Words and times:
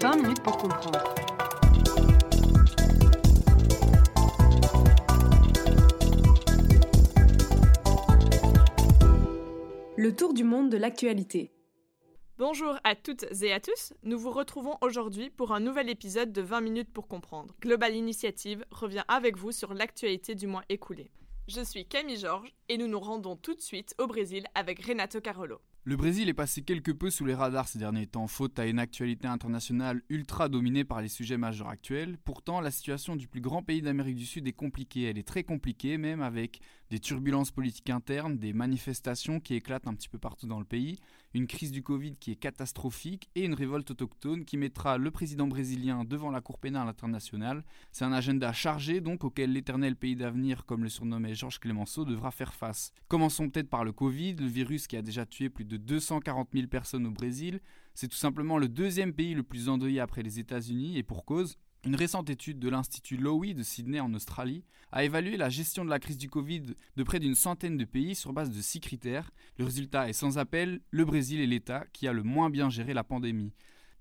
20 0.00 0.14
minutes 0.14 0.42
pour 0.44 0.56
comprendre. 0.56 1.02
Le 9.96 10.14
tour 10.14 10.34
du 10.34 10.44
monde 10.44 10.70
de 10.70 10.76
l'actualité. 10.76 11.50
Bonjour 12.38 12.76
à 12.84 12.94
toutes 12.94 13.24
et 13.42 13.52
à 13.52 13.58
tous, 13.58 13.92
nous 14.04 14.20
vous 14.20 14.30
retrouvons 14.30 14.76
aujourd'hui 14.82 15.30
pour 15.30 15.52
un 15.52 15.58
nouvel 15.58 15.90
épisode 15.90 16.32
de 16.32 16.42
20 16.42 16.60
minutes 16.60 16.92
pour 16.92 17.08
comprendre. 17.08 17.56
Global 17.60 17.96
Initiative 17.96 18.64
revient 18.70 19.04
avec 19.08 19.36
vous 19.36 19.50
sur 19.50 19.74
l'actualité 19.74 20.36
du 20.36 20.46
mois 20.46 20.62
écoulé. 20.68 21.10
Je 21.48 21.60
suis 21.62 21.88
Camille 21.88 22.18
Georges 22.18 22.54
et 22.68 22.78
nous 22.78 22.86
nous 22.86 23.00
rendons 23.00 23.34
tout 23.34 23.54
de 23.54 23.60
suite 23.60 23.96
au 23.98 24.06
Brésil 24.06 24.44
avec 24.54 24.80
Renato 24.84 25.20
Carolo. 25.20 25.60
Le 25.84 25.96
Brésil 25.96 26.28
est 26.28 26.34
passé 26.34 26.62
quelque 26.62 26.92
peu 26.92 27.08
sous 27.08 27.24
les 27.24 27.34
radars 27.34 27.66
ces 27.66 27.78
derniers 27.78 28.06
temps, 28.06 28.26
faute 28.26 28.58
à 28.58 28.66
une 28.66 28.78
actualité 28.78 29.26
internationale 29.26 30.02
ultra 30.10 30.48
dominée 30.50 30.84
par 30.84 31.00
les 31.00 31.08
sujets 31.08 31.38
majeurs 31.38 31.68
actuels. 31.68 32.18
Pourtant, 32.24 32.60
la 32.60 32.70
situation 32.70 33.16
du 33.16 33.26
plus 33.26 33.40
grand 33.40 33.62
pays 33.62 33.80
d'Amérique 33.80 34.16
du 34.16 34.26
Sud 34.26 34.46
est 34.46 34.52
compliquée. 34.52 35.04
Elle 35.04 35.18
est 35.18 35.26
très 35.26 35.44
compliquée, 35.44 35.96
même 35.96 36.20
avec 36.20 36.60
des 36.90 36.98
turbulences 36.98 37.50
politiques 37.50 37.90
internes, 37.90 38.38
des 38.38 38.52
manifestations 38.52 39.40
qui 39.40 39.54
éclatent 39.54 39.86
un 39.86 39.94
petit 39.94 40.08
peu 40.08 40.18
partout 40.18 40.46
dans 40.46 40.58
le 40.58 40.64
pays, 40.64 40.98
une 41.34 41.46
crise 41.46 41.72
du 41.72 41.82
Covid 41.82 42.16
qui 42.16 42.32
est 42.32 42.36
catastrophique 42.36 43.28
et 43.34 43.44
une 43.44 43.54
révolte 43.54 43.90
autochtone 43.90 44.44
qui 44.44 44.56
mettra 44.56 44.96
le 44.96 45.10
président 45.10 45.46
brésilien 45.46 46.04
devant 46.04 46.30
la 46.30 46.40
Cour 46.40 46.58
pénale 46.58 46.88
internationale. 46.88 47.64
C'est 47.92 48.04
un 48.04 48.12
agenda 48.12 48.52
chargé 48.52 49.00
donc 49.00 49.24
auquel 49.24 49.52
l'éternel 49.52 49.96
pays 49.96 50.16
d'avenir, 50.16 50.64
comme 50.64 50.82
le 50.82 50.88
surnommait 50.88 51.34
Georges 51.34 51.58
Clemenceau, 51.58 52.04
devra 52.04 52.30
faire 52.30 52.54
face. 52.54 52.92
Commençons 53.08 53.50
peut-être 53.50 53.68
par 53.68 53.84
le 53.84 53.92
Covid, 53.92 54.36
le 54.36 54.46
virus 54.46 54.86
qui 54.86 54.96
a 54.96 55.02
déjà 55.02 55.26
tué 55.26 55.50
plus 55.50 55.64
de 55.64 55.76
240 55.76 56.48
000 56.52 56.66
personnes 56.68 57.06
au 57.06 57.10
Brésil. 57.10 57.60
C'est 57.94 58.08
tout 58.08 58.16
simplement 58.16 58.58
le 58.58 58.68
deuxième 58.68 59.12
pays 59.12 59.34
le 59.34 59.42
plus 59.42 59.68
endeuillé 59.68 60.00
après 60.00 60.22
les 60.22 60.38
États-Unis 60.38 60.96
et 60.96 61.02
pour 61.02 61.24
cause. 61.24 61.58
Une 61.84 61.94
récente 61.94 62.28
étude 62.28 62.58
de 62.58 62.68
l'Institut 62.68 63.16
Lowy 63.16 63.54
de 63.54 63.62
Sydney 63.62 64.00
en 64.00 64.12
Australie 64.12 64.64
a 64.90 65.04
évalué 65.04 65.36
la 65.36 65.48
gestion 65.48 65.84
de 65.84 65.90
la 65.90 66.00
crise 66.00 66.18
du 66.18 66.28
Covid 66.28 66.74
de 66.96 67.02
près 67.04 67.20
d'une 67.20 67.36
centaine 67.36 67.76
de 67.76 67.84
pays 67.84 68.16
sur 68.16 68.32
base 68.32 68.50
de 68.50 68.60
six 68.60 68.80
critères. 68.80 69.30
Le 69.58 69.64
résultat 69.64 70.08
est 70.08 70.12
sans 70.12 70.38
appel, 70.38 70.80
le 70.90 71.04
Brésil 71.04 71.40
est 71.40 71.46
l'État 71.46 71.84
qui 71.92 72.08
a 72.08 72.12
le 72.12 72.24
moins 72.24 72.50
bien 72.50 72.68
géré 72.68 72.94
la 72.94 73.04
pandémie. 73.04 73.52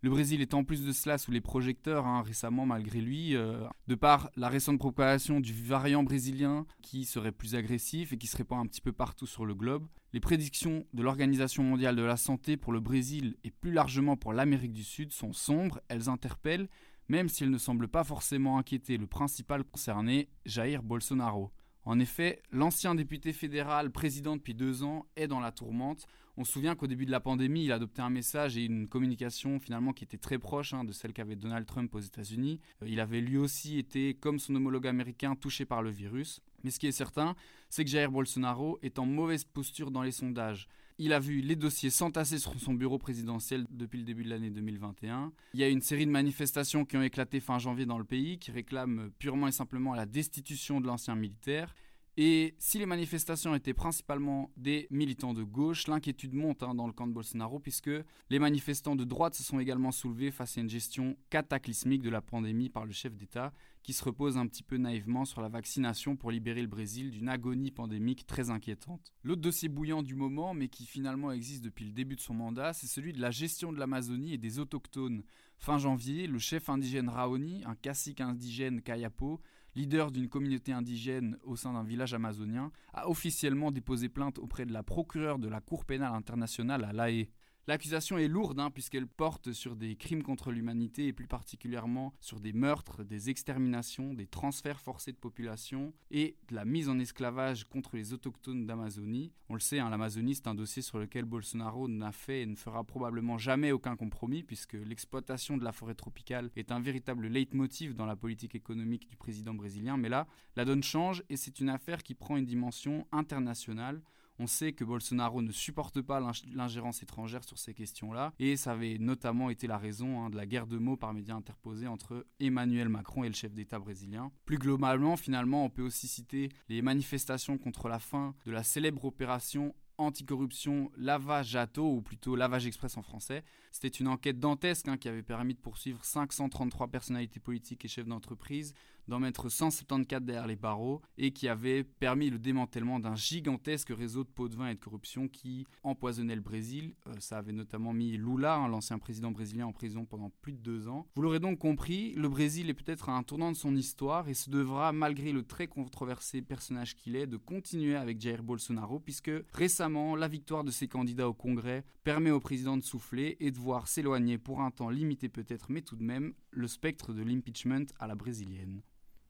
Le 0.01 0.09
Brésil 0.09 0.41
est 0.41 0.53
en 0.53 0.63
plus 0.63 0.85
de 0.85 0.91
cela 0.91 1.17
sous 1.17 1.31
les 1.31 1.41
projecteurs 1.41 2.05
hein, 2.05 2.21
récemment 2.21 2.65
malgré 2.65 3.01
lui, 3.01 3.35
euh, 3.35 3.67
de 3.87 3.95
par 3.95 4.29
la 4.35 4.47
récente 4.47 4.79
propagation 4.79 5.39
du 5.39 5.53
variant 5.53 6.03
brésilien 6.03 6.65
qui 6.81 7.05
serait 7.05 7.31
plus 7.31 7.55
agressif 7.55 8.13
et 8.13 8.17
qui 8.17 8.27
se 8.27 8.37
répand 8.37 8.59
un 8.59 8.67
petit 8.67 8.81
peu 8.81 8.91
partout 8.91 9.27
sur 9.27 9.45
le 9.45 9.53
globe. 9.53 9.87
Les 10.13 10.19
prédictions 10.19 10.85
de 10.93 11.03
l'Organisation 11.03 11.63
mondiale 11.63 11.95
de 11.95 12.03
la 12.03 12.17
santé 12.17 12.57
pour 12.57 12.73
le 12.73 12.79
Brésil 12.79 13.37
et 13.43 13.51
plus 13.51 13.71
largement 13.71 14.17
pour 14.17 14.33
l'Amérique 14.33 14.73
du 14.73 14.83
Sud 14.83 15.11
sont 15.11 15.33
sombres, 15.33 15.81
elles 15.89 16.09
interpellent, 16.09 16.69
même 17.09 17.29
si 17.29 17.43
elles 17.43 17.51
ne 17.51 17.57
semblent 17.57 17.87
pas 17.87 18.03
forcément 18.03 18.57
inquiéter 18.57 18.97
le 18.97 19.07
principal 19.07 19.63
concerné, 19.63 20.29
Jair 20.45 20.83
Bolsonaro. 20.83 21.51
En 21.87 21.99
effet, 21.99 22.41
l'ancien 22.51 22.95
député 22.95 23.31
fédéral, 23.31 23.91
président 23.91 24.35
depuis 24.35 24.53
deux 24.53 24.83
ans, 24.83 25.05
est 25.15 25.27
dans 25.27 25.39
la 25.39 25.53
tourmente. 25.53 26.05
On 26.35 26.43
se 26.43 26.51
souvient 26.51 26.75
qu'au 26.75 26.85
début 26.85 27.05
de 27.05 27.11
la 27.11 27.21
pandémie, 27.21 27.63
il 27.63 27.71
a 27.71 27.75
adopté 27.75 28.01
un 28.01 28.09
message 28.09 28.57
et 28.57 28.65
une 28.65 28.89
communication 28.89 29.57
finalement 29.59 29.93
qui 29.93 30.03
était 30.03 30.17
très 30.17 30.37
proche 30.37 30.73
hein, 30.73 30.83
de 30.83 30.91
celle 30.91 31.13
qu'avait 31.13 31.37
Donald 31.37 31.65
Trump 31.65 31.95
aux 31.95 32.01
États-Unis. 32.01 32.59
Euh, 32.83 32.89
il 32.89 32.99
avait 32.99 33.21
lui 33.21 33.37
aussi 33.37 33.79
été, 33.79 34.15
comme 34.15 34.37
son 34.37 34.53
homologue 34.55 34.85
américain, 34.85 35.35
touché 35.35 35.63
par 35.65 35.81
le 35.81 35.89
virus. 35.89 36.41
Mais 36.63 36.71
ce 36.71 36.79
qui 36.79 36.87
est 36.87 36.91
certain, 36.91 37.35
c'est 37.69 37.85
que 37.85 37.89
Jair 37.89 38.11
Bolsonaro 38.11 38.77
est 38.81 38.99
en 38.99 39.05
mauvaise 39.05 39.45
posture 39.45 39.89
dans 39.89 40.01
les 40.03 40.11
sondages. 40.11 40.67
Il 40.99 41.13
a 41.13 41.19
vu 41.19 41.41
les 41.41 41.55
dossiers 41.55 41.91
s'entasser 41.91 42.39
sur 42.39 42.59
son 42.59 42.73
bureau 42.73 42.97
présidentiel 42.97 43.67
depuis 43.69 43.99
le 43.99 44.03
début 44.03 44.23
de 44.23 44.29
l'année 44.29 44.49
2021. 44.49 45.31
Il 45.53 45.59
y 45.59 45.63
a 45.63 45.69
une 45.69 45.81
série 45.81 46.07
de 46.07 46.11
manifestations 46.11 46.85
qui 46.85 46.97
ont 46.97 47.03
éclaté 47.03 47.39
fin 47.39 47.59
janvier 47.59 47.85
dans 47.85 47.99
le 47.99 48.03
pays 48.03 48.39
qui 48.39 48.49
réclament 48.49 49.11
purement 49.19 49.47
et 49.47 49.51
simplement 49.51 49.93
la 49.93 50.07
destitution 50.07 50.81
de 50.81 50.87
l'ancien 50.87 51.15
militaire. 51.15 51.75
Et 52.19 52.55
si 52.57 52.79
les 52.79 52.87
manifestations 52.87 53.53
étaient 53.53 53.75
principalement 53.75 54.49
des 54.57 54.87
militants 54.89 55.35
de 55.35 55.43
gauche, 55.43 55.85
l'inquiétude 55.85 56.33
monte 56.33 56.63
hein, 56.63 56.73
dans 56.73 56.87
le 56.87 56.93
camp 56.93 57.05
de 57.05 57.13
Bolsonaro 57.13 57.59
puisque 57.59 57.91
les 58.31 58.39
manifestants 58.39 58.95
de 58.95 59.03
droite 59.03 59.35
se 59.35 59.43
sont 59.43 59.59
également 59.59 59.91
soulevés 59.91 60.31
face 60.31 60.57
à 60.57 60.61
une 60.61 60.69
gestion 60.69 61.15
cataclysmique 61.29 62.01
de 62.01 62.09
la 62.09 62.21
pandémie 62.21 62.69
par 62.69 62.85
le 62.85 62.91
chef 62.91 63.15
d'État 63.15 63.53
qui 63.83 63.93
se 63.93 64.03
repose 64.03 64.35
un 64.35 64.47
petit 64.47 64.63
peu 64.63 64.77
naïvement 64.77 65.25
sur 65.25 65.41
la 65.41 65.47
vaccination 65.47 66.15
pour 66.15 66.31
libérer 66.31 66.61
le 66.63 66.67
Brésil 66.67 67.11
d'une 67.11 67.29
agonie 67.29 67.69
pandémique 67.69 68.25
très 68.25 68.49
inquiétante. 68.49 69.13
L'autre 69.23 69.41
dossier 69.41 69.69
bouillant 69.69 70.01
du 70.01 70.15
moment, 70.15 70.55
mais 70.55 70.69
qui 70.69 70.87
finalement 70.87 71.31
existe 71.31 71.63
depuis 71.63 71.85
le 71.85 71.91
début 71.91 72.15
de 72.15 72.21
son 72.21 72.33
mandat, 72.33 72.73
c'est 72.73 72.87
celui 72.87 73.13
de 73.13 73.21
la 73.21 73.29
gestion 73.29 73.71
de 73.71 73.79
l'Amazonie 73.79 74.33
et 74.33 74.37
des 74.39 74.57
autochtones. 74.57 75.23
Fin 75.59 75.77
janvier, 75.77 76.25
le 76.25 76.39
chef 76.39 76.67
indigène 76.67 77.09
Raoni, 77.09 77.63
un 77.65 77.75
cacique 77.75 78.21
indigène 78.21 78.81
Kayapo, 78.81 79.39
leader 79.77 80.11
d'une 80.11 80.27
communauté 80.27 80.73
indigène 80.73 81.37
au 81.43 81.55
sein 81.55 81.73
d'un 81.73 81.83
village 81.83 82.15
amazonien, 82.15 82.71
a 82.93 83.07
officiellement 83.09 83.71
déposé 83.71 84.09
plainte 84.09 84.39
auprès 84.39 84.65
de 84.65 84.73
la 84.73 84.81
procureure 84.81 85.37
de 85.37 85.47
la 85.47 85.61
Cour 85.61 85.85
pénale 85.85 86.15
internationale 86.15 86.83
à 86.83 86.93
La 86.93 87.11
Haye. 87.11 87.29
L'accusation 87.69 88.17
est 88.17 88.29
lourde 88.29 88.61
hein, 88.61 88.71
puisqu'elle 88.71 89.07
porte 89.07 89.51
sur 89.51 89.75
des 89.75 89.97
crimes 89.97 90.23
contre 90.23 90.53
l'humanité 90.53 91.07
et 91.07 91.11
plus 91.11 91.27
particulièrement 91.27 92.13
sur 92.21 92.39
des 92.39 92.53
meurtres, 92.53 93.03
des 93.03 93.29
exterminations, 93.29 94.13
des 94.13 94.25
transferts 94.25 94.79
forcés 94.79 95.11
de 95.11 95.17
population 95.17 95.93
et 96.09 96.37
de 96.47 96.55
la 96.55 96.63
mise 96.63 96.87
en 96.87 96.97
esclavage 96.97 97.65
contre 97.65 97.97
les 97.97 98.13
autochtones 98.13 98.65
d'Amazonie. 98.65 99.33
On 99.49 99.53
le 99.53 99.59
sait, 99.59 99.79
hein, 99.79 99.89
l'Amazonie 99.89 100.35
c'est 100.35 100.47
un 100.47 100.55
dossier 100.55 100.81
sur 100.81 100.97
lequel 100.97 101.25
Bolsonaro 101.25 101.89
n'a 101.89 102.13
fait 102.13 102.43
et 102.43 102.45
ne 102.45 102.55
fera 102.55 102.85
probablement 102.85 103.37
jamais 103.37 103.73
aucun 103.73 103.97
compromis 103.97 104.43
puisque 104.43 104.77
l'exploitation 104.85 105.57
de 105.57 105.65
la 105.65 105.73
forêt 105.73 105.95
tropicale 105.95 106.51
est 106.55 106.71
un 106.71 106.79
véritable 106.79 107.27
leitmotiv 107.27 107.95
dans 107.95 108.05
la 108.05 108.15
politique 108.15 108.55
économique 108.55 109.09
du 109.09 109.17
président 109.17 109.53
brésilien. 109.53 109.97
Mais 109.97 110.07
là, 110.07 110.25
la 110.55 110.63
donne 110.63 110.83
change 110.83 111.21
et 111.29 111.35
c'est 111.35 111.59
une 111.59 111.69
affaire 111.69 112.01
qui 112.01 112.13
prend 112.13 112.37
une 112.37 112.45
dimension 112.45 113.05
internationale. 113.11 114.01
On 114.39 114.47
sait 114.47 114.73
que 114.73 114.83
Bolsonaro 114.83 115.41
ne 115.41 115.51
supporte 115.51 116.01
pas 116.01 116.21
l'ingérence 116.53 117.01
étrangère 117.01 117.43
sur 117.43 117.57
ces 117.57 117.73
questions-là, 117.73 118.33
et 118.39 118.55
ça 118.55 118.73
avait 118.73 118.97
notamment 118.99 119.49
été 119.49 119.67
la 119.67 119.77
raison 119.77 120.21
hein, 120.21 120.29
de 120.29 120.37
la 120.37 120.45
guerre 120.45 120.67
de 120.67 120.77
mots 120.77 120.97
par 120.97 121.13
médias 121.13 121.35
interposés 121.35 121.87
entre 121.87 122.25
Emmanuel 122.39 122.89
Macron 122.89 123.23
et 123.23 123.29
le 123.29 123.33
chef 123.33 123.53
d'État 123.53 123.79
brésilien. 123.79 124.31
Plus 124.45 124.57
globalement, 124.57 125.17
finalement, 125.17 125.65
on 125.65 125.69
peut 125.69 125.81
aussi 125.81 126.07
citer 126.07 126.49
les 126.69 126.81
manifestations 126.81 127.57
contre 127.57 127.87
la 127.87 127.99
fin 127.99 128.35
de 128.45 128.51
la 128.51 128.63
célèbre 128.63 129.05
opération 129.05 129.73
anticorruption 129.97 130.91
lavage 130.97 131.49
Jato, 131.49 131.91
ou 131.91 132.01
plutôt 132.01 132.35
lavage 132.35 132.67
express 132.67 132.97
en 132.97 133.01
français. 133.01 133.43
C'était 133.71 133.87
une 133.87 134.07
enquête 134.07 134.39
dantesque 134.39 134.87
hein, 134.87 134.97
qui 134.97 135.09
avait 135.09 135.23
permis 135.23 135.53
de 135.53 135.59
poursuivre 135.59 136.03
533 136.03 136.87
personnalités 136.87 137.39
politiques 137.39 137.83
et 137.85 137.87
chefs 137.87 138.07
d'entreprise, 138.07 138.73
d'en 139.07 139.19
mettre 139.19 139.49
174 139.49 140.23
derrière 140.23 140.47
les 140.47 140.55
barreaux 140.55 141.01
et 141.17 141.31
qui 141.31 141.47
avait 141.47 141.83
permis 141.83 142.29
le 142.29 142.39
démantèlement 142.39 142.99
d'un 142.99 143.15
gigantesque 143.15 143.89
réseau 143.89 144.23
de 144.23 144.29
pots 144.29 144.49
de 144.49 144.55
vin 144.55 144.69
et 144.69 144.75
de 144.75 144.79
corruption 144.79 145.27
qui 145.27 145.65
empoisonnait 145.83 146.35
le 146.35 146.41
Brésil. 146.41 146.93
Euh, 147.07 147.13
ça 147.19 147.37
avait 147.37 147.51
notamment 147.51 147.93
mis 147.93 148.17
Lula, 148.17 148.55
hein, 148.55 148.67
l'ancien 148.67 148.99
président 148.99 149.31
brésilien, 149.31 149.65
en 149.65 149.73
prison 149.73 150.05
pendant 150.05 150.31
plus 150.41 150.53
de 150.53 150.59
deux 150.59 150.87
ans. 150.87 151.07
Vous 151.15 151.21
l'aurez 151.21 151.39
donc 151.39 151.59
compris, 151.59 152.13
le 152.13 152.29
Brésil 152.29 152.69
est 152.69 152.73
peut-être 152.73 153.09
à 153.09 153.13
un 153.13 153.23
tournant 153.23 153.51
de 153.51 153.57
son 153.57 153.75
histoire 153.75 154.29
et 154.29 154.33
se 154.33 154.49
devra, 154.49 154.91
malgré 154.91 155.31
le 155.31 155.43
très 155.43 155.67
controversé 155.67 156.41
personnage 156.41 156.95
qu'il 156.95 157.15
est, 157.15 157.27
de 157.27 157.37
continuer 157.37 157.95
avec 157.95 158.19
Jair 158.19 158.43
Bolsonaro 158.43 158.99
puisque 158.99 159.31
récemment, 159.53 160.15
la 160.15 160.27
victoire 160.27 160.63
de 160.63 160.71
ses 160.71 160.87
candidats 160.87 161.29
au 161.29 161.33
Congrès 161.33 161.83
permet 162.03 162.31
au 162.31 162.39
président 162.39 162.77
de 162.77 162.83
souffler 162.83 163.37
et 163.39 163.51
de 163.51 163.57
voir 163.57 163.87
s'éloigner 163.87 164.37
pour 164.37 164.61
un 164.61 164.71
temps 164.71 164.89
limité 164.89 165.29
peut-être, 165.29 165.67
mais 165.69 165.81
tout 165.81 165.95
de 165.95 166.03
même, 166.03 166.33
le 166.51 166.67
spectre 166.67 167.13
de 167.13 167.23
l'impeachment 167.23 167.85
à 167.99 168.07
la 168.07 168.15
brésilienne. 168.15 168.81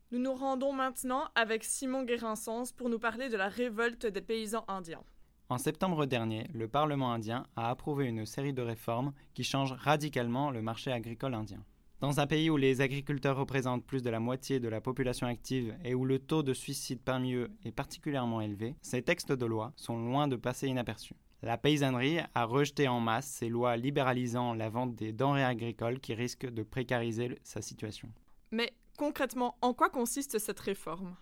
Nous 0.10 0.20
nous 0.20 0.36
rendons 0.36 0.72
maintenant 0.72 1.26
avec 1.36 1.66
Simon 1.66 2.04
Guérinsens 2.04 2.72
pour 2.78 2.88
nous 2.88 2.98
parler 2.98 3.28
de 3.28 3.36
la 3.36 3.50
révolte 3.50 4.06
des 4.06 4.22
paysans 4.22 4.64
indiens. 4.70 5.04
En 5.50 5.58
septembre 5.58 6.06
dernier, 6.06 6.48
le 6.54 6.70
Parlement 6.70 7.12
indien 7.12 7.46
a 7.58 7.70
approuvé 7.70 8.06
une 8.06 8.26
série 8.26 8.54
de 8.54 8.62
réformes 8.62 9.12
qui 9.34 9.44
changent 9.44 9.74
radicalement 9.74 10.50
le 10.50 10.62
marché 10.62 10.94
agricole 10.94 11.34
indien. 11.34 11.62
Dans 12.00 12.22
un 12.22 12.28
pays 12.28 12.50
où 12.50 12.56
les 12.56 12.80
agriculteurs 12.80 13.36
représentent 13.36 13.86
plus 13.86 14.02
de 14.02 14.10
la 14.10 14.22
moitié 14.22 14.62
de 14.62 14.70
la 14.70 14.80
population 14.80 15.28
active 15.28 15.76
et 15.84 15.94
où 15.94 16.06
le 16.06 16.20
taux 16.20 16.44
de 16.44 16.54
suicide 16.54 17.02
parmi 17.04 17.34
eux 17.34 17.52
est 17.66 17.74
particulièrement 17.74 18.40
élevé, 18.40 18.76
ces 18.82 19.02
textes 19.02 19.34
de 19.34 19.46
loi 19.46 19.74
sont 19.76 19.98
loin 19.98 20.30
de 20.30 20.38
passer 20.38 20.68
inaperçus. 20.68 21.16
La 21.42 21.58
paysannerie 21.58 22.20
a 22.34 22.46
rejeté 22.46 22.88
en 22.88 23.02
masse 23.02 23.28
ces 23.28 23.50
lois 23.50 23.76
libéralisant 23.76 24.54
la 24.54 24.70
vente 24.70 24.96
des 24.96 25.12
denrées 25.12 25.44
agricoles 25.44 26.00
qui 26.00 26.14
risquent 26.14 26.50
de 26.50 26.64
précariser 26.64 27.38
sa 27.44 27.62
situation. 27.62 28.10
Mais 28.52 28.72
Concrètement, 28.98 29.56
en 29.62 29.76
quoi 29.76 29.92
consiste 29.92 30.40
cette 30.40 30.60
réforme? 30.60 31.16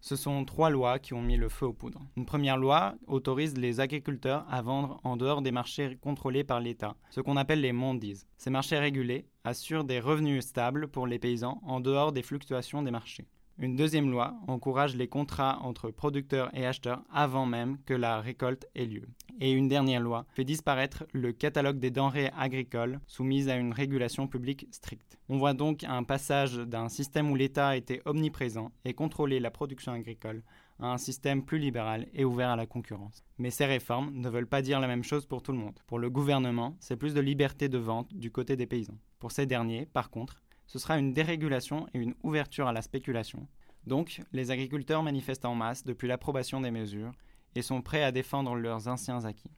Ce 0.00 0.16
sont 0.16 0.44
trois 0.44 0.70
lois 0.70 0.98
qui 0.98 1.14
ont 1.14 1.22
mis 1.22 1.36
le 1.36 1.48
feu 1.48 1.66
aux 1.66 1.72
poudres. 1.72 2.02
Une 2.16 2.26
première 2.26 2.56
loi 2.56 2.96
autorise 3.06 3.56
les 3.56 3.78
agriculteurs 3.78 4.44
à 4.50 4.60
vendre 4.60 5.00
en 5.04 5.16
dehors 5.16 5.40
des 5.40 5.52
marchés 5.52 5.96
contrôlés 6.02 6.42
par 6.42 6.58
l'État, 6.58 6.96
ce 7.10 7.20
qu'on 7.20 7.36
appelle 7.36 7.60
les 7.60 7.72
mondies. 7.72 8.24
Ces 8.38 8.50
marchés 8.50 8.76
régulés 8.76 9.28
assurent 9.44 9.84
des 9.84 10.00
revenus 10.00 10.44
stables 10.44 10.88
pour 10.88 11.06
les 11.06 11.20
paysans 11.20 11.60
en 11.62 11.78
dehors 11.78 12.10
des 12.10 12.22
fluctuations 12.22 12.82
des 12.82 12.90
marchés. 12.90 13.28
Une 13.62 13.76
deuxième 13.76 14.10
loi 14.10 14.34
encourage 14.48 14.96
les 14.96 15.06
contrats 15.06 15.60
entre 15.62 15.92
producteurs 15.92 16.50
et 16.52 16.66
acheteurs 16.66 17.04
avant 17.12 17.46
même 17.46 17.78
que 17.86 17.94
la 17.94 18.20
récolte 18.20 18.66
ait 18.74 18.86
lieu. 18.86 19.06
Et 19.40 19.52
une 19.52 19.68
dernière 19.68 20.00
loi 20.00 20.26
fait 20.34 20.42
disparaître 20.42 21.04
le 21.12 21.32
catalogue 21.32 21.78
des 21.78 21.92
denrées 21.92 22.32
agricoles 22.36 22.98
soumises 23.06 23.48
à 23.48 23.54
une 23.54 23.72
régulation 23.72 24.26
publique 24.26 24.66
stricte. 24.72 25.16
On 25.28 25.38
voit 25.38 25.54
donc 25.54 25.84
un 25.84 26.02
passage 26.02 26.56
d'un 26.56 26.88
système 26.88 27.30
où 27.30 27.36
l'État 27.36 27.76
était 27.76 28.02
omniprésent 28.04 28.72
et 28.84 28.94
contrôlait 28.94 29.38
la 29.38 29.52
production 29.52 29.92
agricole 29.92 30.42
à 30.80 30.92
un 30.92 30.98
système 30.98 31.44
plus 31.44 31.60
libéral 31.60 32.08
et 32.14 32.24
ouvert 32.24 32.50
à 32.50 32.56
la 32.56 32.66
concurrence. 32.66 33.22
Mais 33.38 33.50
ces 33.50 33.66
réformes 33.66 34.10
ne 34.12 34.28
veulent 34.28 34.48
pas 34.48 34.62
dire 34.62 34.80
la 34.80 34.88
même 34.88 35.04
chose 35.04 35.24
pour 35.24 35.40
tout 35.40 35.52
le 35.52 35.58
monde. 35.58 35.78
Pour 35.86 36.00
le 36.00 36.10
gouvernement, 36.10 36.76
c'est 36.80 36.96
plus 36.96 37.14
de 37.14 37.20
liberté 37.20 37.68
de 37.68 37.78
vente 37.78 38.12
du 38.12 38.32
côté 38.32 38.56
des 38.56 38.66
paysans. 38.66 38.98
Pour 39.20 39.30
ces 39.30 39.46
derniers, 39.46 39.86
par 39.86 40.10
contre, 40.10 40.42
ce 40.72 40.78
sera 40.78 40.98
une 40.98 41.12
dérégulation 41.12 41.86
et 41.92 41.98
une 41.98 42.14
ouverture 42.22 42.66
à 42.66 42.72
la 42.72 42.80
spéculation. 42.80 43.46
Donc, 43.86 44.22
les 44.32 44.50
agriculteurs 44.50 45.02
manifestent 45.02 45.44
en 45.44 45.54
masse 45.54 45.84
depuis 45.84 46.08
l'approbation 46.08 46.62
des 46.62 46.70
mesures 46.70 47.12
et 47.54 47.60
sont 47.60 47.82
prêts 47.82 48.02
à 48.02 48.10
défendre 48.10 48.54
leurs 48.54 48.88
anciens 48.88 49.26
acquis. 49.26 49.50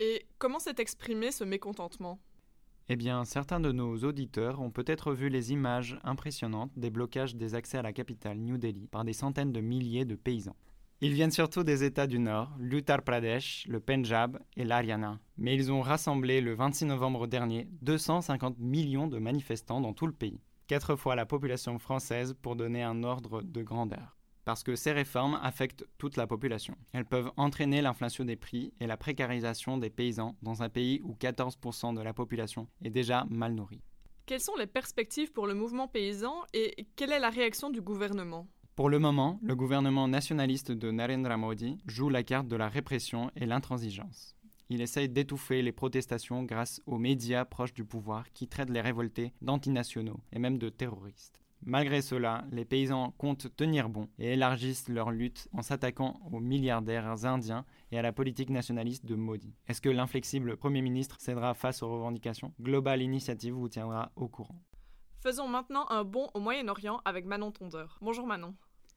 Et 0.00 0.24
comment 0.38 0.58
s'est 0.58 0.76
exprimé 0.78 1.32
ce 1.32 1.44
mécontentement? 1.44 2.18
Eh 2.88 2.96
bien, 2.96 3.26
certains 3.26 3.60
de 3.60 3.72
nos 3.72 3.94
auditeurs 4.04 4.62
ont 4.62 4.70
peut-être 4.70 5.12
vu 5.12 5.28
les 5.28 5.52
images 5.52 5.98
impressionnantes 6.02 6.72
des 6.76 6.88
blocages 6.88 7.36
des 7.36 7.54
accès 7.54 7.76
à 7.76 7.82
la 7.82 7.92
capitale, 7.92 8.38
New 8.38 8.56
Delhi, 8.56 8.86
par 8.86 9.04
des 9.04 9.12
centaines 9.12 9.52
de 9.52 9.60
milliers 9.60 10.06
de 10.06 10.14
paysans. 10.14 10.56
Ils 11.04 11.14
viennent 11.14 11.32
surtout 11.32 11.64
des 11.64 11.82
États 11.82 12.06
du 12.06 12.20
Nord, 12.20 12.52
l'Uttar 12.60 13.02
Pradesh, 13.02 13.66
le 13.66 13.80
Punjab 13.80 14.38
et 14.56 14.62
l'Haryana. 14.62 15.18
Mais 15.36 15.56
ils 15.56 15.72
ont 15.72 15.80
rassemblé 15.80 16.40
le 16.40 16.54
26 16.54 16.84
novembre 16.84 17.26
dernier 17.26 17.66
250 17.82 18.60
millions 18.60 19.08
de 19.08 19.18
manifestants 19.18 19.80
dans 19.80 19.94
tout 19.94 20.06
le 20.06 20.12
pays, 20.12 20.40
quatre 20.68 20.94
fois 20.94 21.16
la 21.16 21.26
population 21.26 21.80
française 21.80 22.36
pour 22.40 22.54
donner 22.54 22.84
un 22.84 23.02
ordre 23.02 23.42
de 23.42 23.62
grandeur. 23.64 24.16
Parce 24.44 24.62
que 24.62 24.76
ces 24.76 24.92
réformes 24.92 25.40
affectent 25.42 25.84
toute 25.98 26.16
la 26.16 26.28
population. 26.28 26.76
Elles 26.92 27.04
peuvent 27.04 27.32
entraîner 27.36 27.82
l'inflation 27.82 28.24
des 28.24 28.36
prix 28.36 28.72
et 28.78 28.86
la 28.86 28.96
précarisation 28.96 29.78
des 29.78 29.90
paysans 29.90 30.36
dans 30.40 30.62
un 30.62 30.68
pays 30.68 31.00
où 31.02 31.14
14% 31.14 31.96
de 31.96 32.00
la 32.00 32.12
population 32.12 32.68
est 32.80 32.90
déjà 32.90 33.26
mal 33.28 33.54
nourrie. 33.54 33.82
Quelles 34.24 34.40
sont 34.40 34.54
les 34.54 34.68
perspectives 34.68 35.32
pour 35.32 35.48
le 35.48 35.54
mouvement 35.54 35.88
paysan 35.88 36.44
et 36.54 36.86
quelle 36.94 37.10
est 37.10 37.18
la 37.18 37.30
réaction 37.30 37.70
du 37.70 37.80
gouvernement? 37.80 38.46
Pour 38.74 38.88
le 38.88 38.98
moment, 38.98 39.38
le 39.42 39.54
gouvernement 39.54 40.08
nationaliste 40.08 40.72
de 40.72 40.90
Narendra 40.90 41.36
Modi 41.36 41.76
joue 41.86 42.08
la 42.08 42.22
carte 42.22 42.48
de 42.48 42.56
la 42.56 42.70
répression 42.70 43.30
et 43.36 43.44
l'intransigeance. 43.44 44.34
Il 44.70 44.80
essaye 44.80 45.10
d'étouffer 45.10 45.60
les 45.60 45.72
protestations 45.72 46.42
grâce 46.44 46.80
aux 46.86 46.96
médias 46.96 47.44
proches 47.44 47.74
du 47.74 47.84
pouvoir 47.84 48.32
qui 48.32 48.48
traitent 48.48 48.70
les 48.70 48.80
révoltés 48.80 49.34
d'antinationaux 49.42 50.20
et 50.32 50.38
même 50.38 50.56
de 50.56 50.70
terroristes. 50.70 51.42
Malgré 51.64 52.00
cela, 52.00 52.46
les 52.50 52.64
paysans 52.64 53.12
comptent 53.18 53.54
tenir 53.54 53.90
bon 53.90 54.08
et 54.18 54.32
élargissent 54.32 54.88
leur 54.88 55.10
lutte 55.10 55.48
en 55.52 55.60
s'attaquant 55.60 56.18
aux 56.32 56.40
milliardaires 56.40 57.26
indiens 57.26 57.66
et 57.90 57.98
à 57.98 58.02
la 58.02 58.12
politique 58.12 58.50
nationaliste 58.50 59.04
de 59.04 59.14
Modi. 59.16 59.54
Est-ce 59.68 59.82
que 59.82 59.90
l'inflexible 59.90 60.56
Premier 60.56 60.80
ministre 60.80 61.20
cédera 61.20 61.52
face 61.52 61.82
aux 61.82 61.92
revendications? 61.92 62.54
Global 62.58 63.02
Initiative 63.02 63.52
vous 63.52 63.68
tiendra 63.68 64.10
au 64.16 64.28
courant. 64.28 64.58
Faisons 65.22 65.46
maintenant 65.46 65.88
un 65.88 66.02
bond 66.02 66.28
au 66.34 66.40
Moyen-Orient 66.40 67.00
avec 67.04 67.26
Manon 67.26 67.52
Tondeur. 67.52 67.96
Bonjour 68.00 68.26
Manon. 68.26 68.56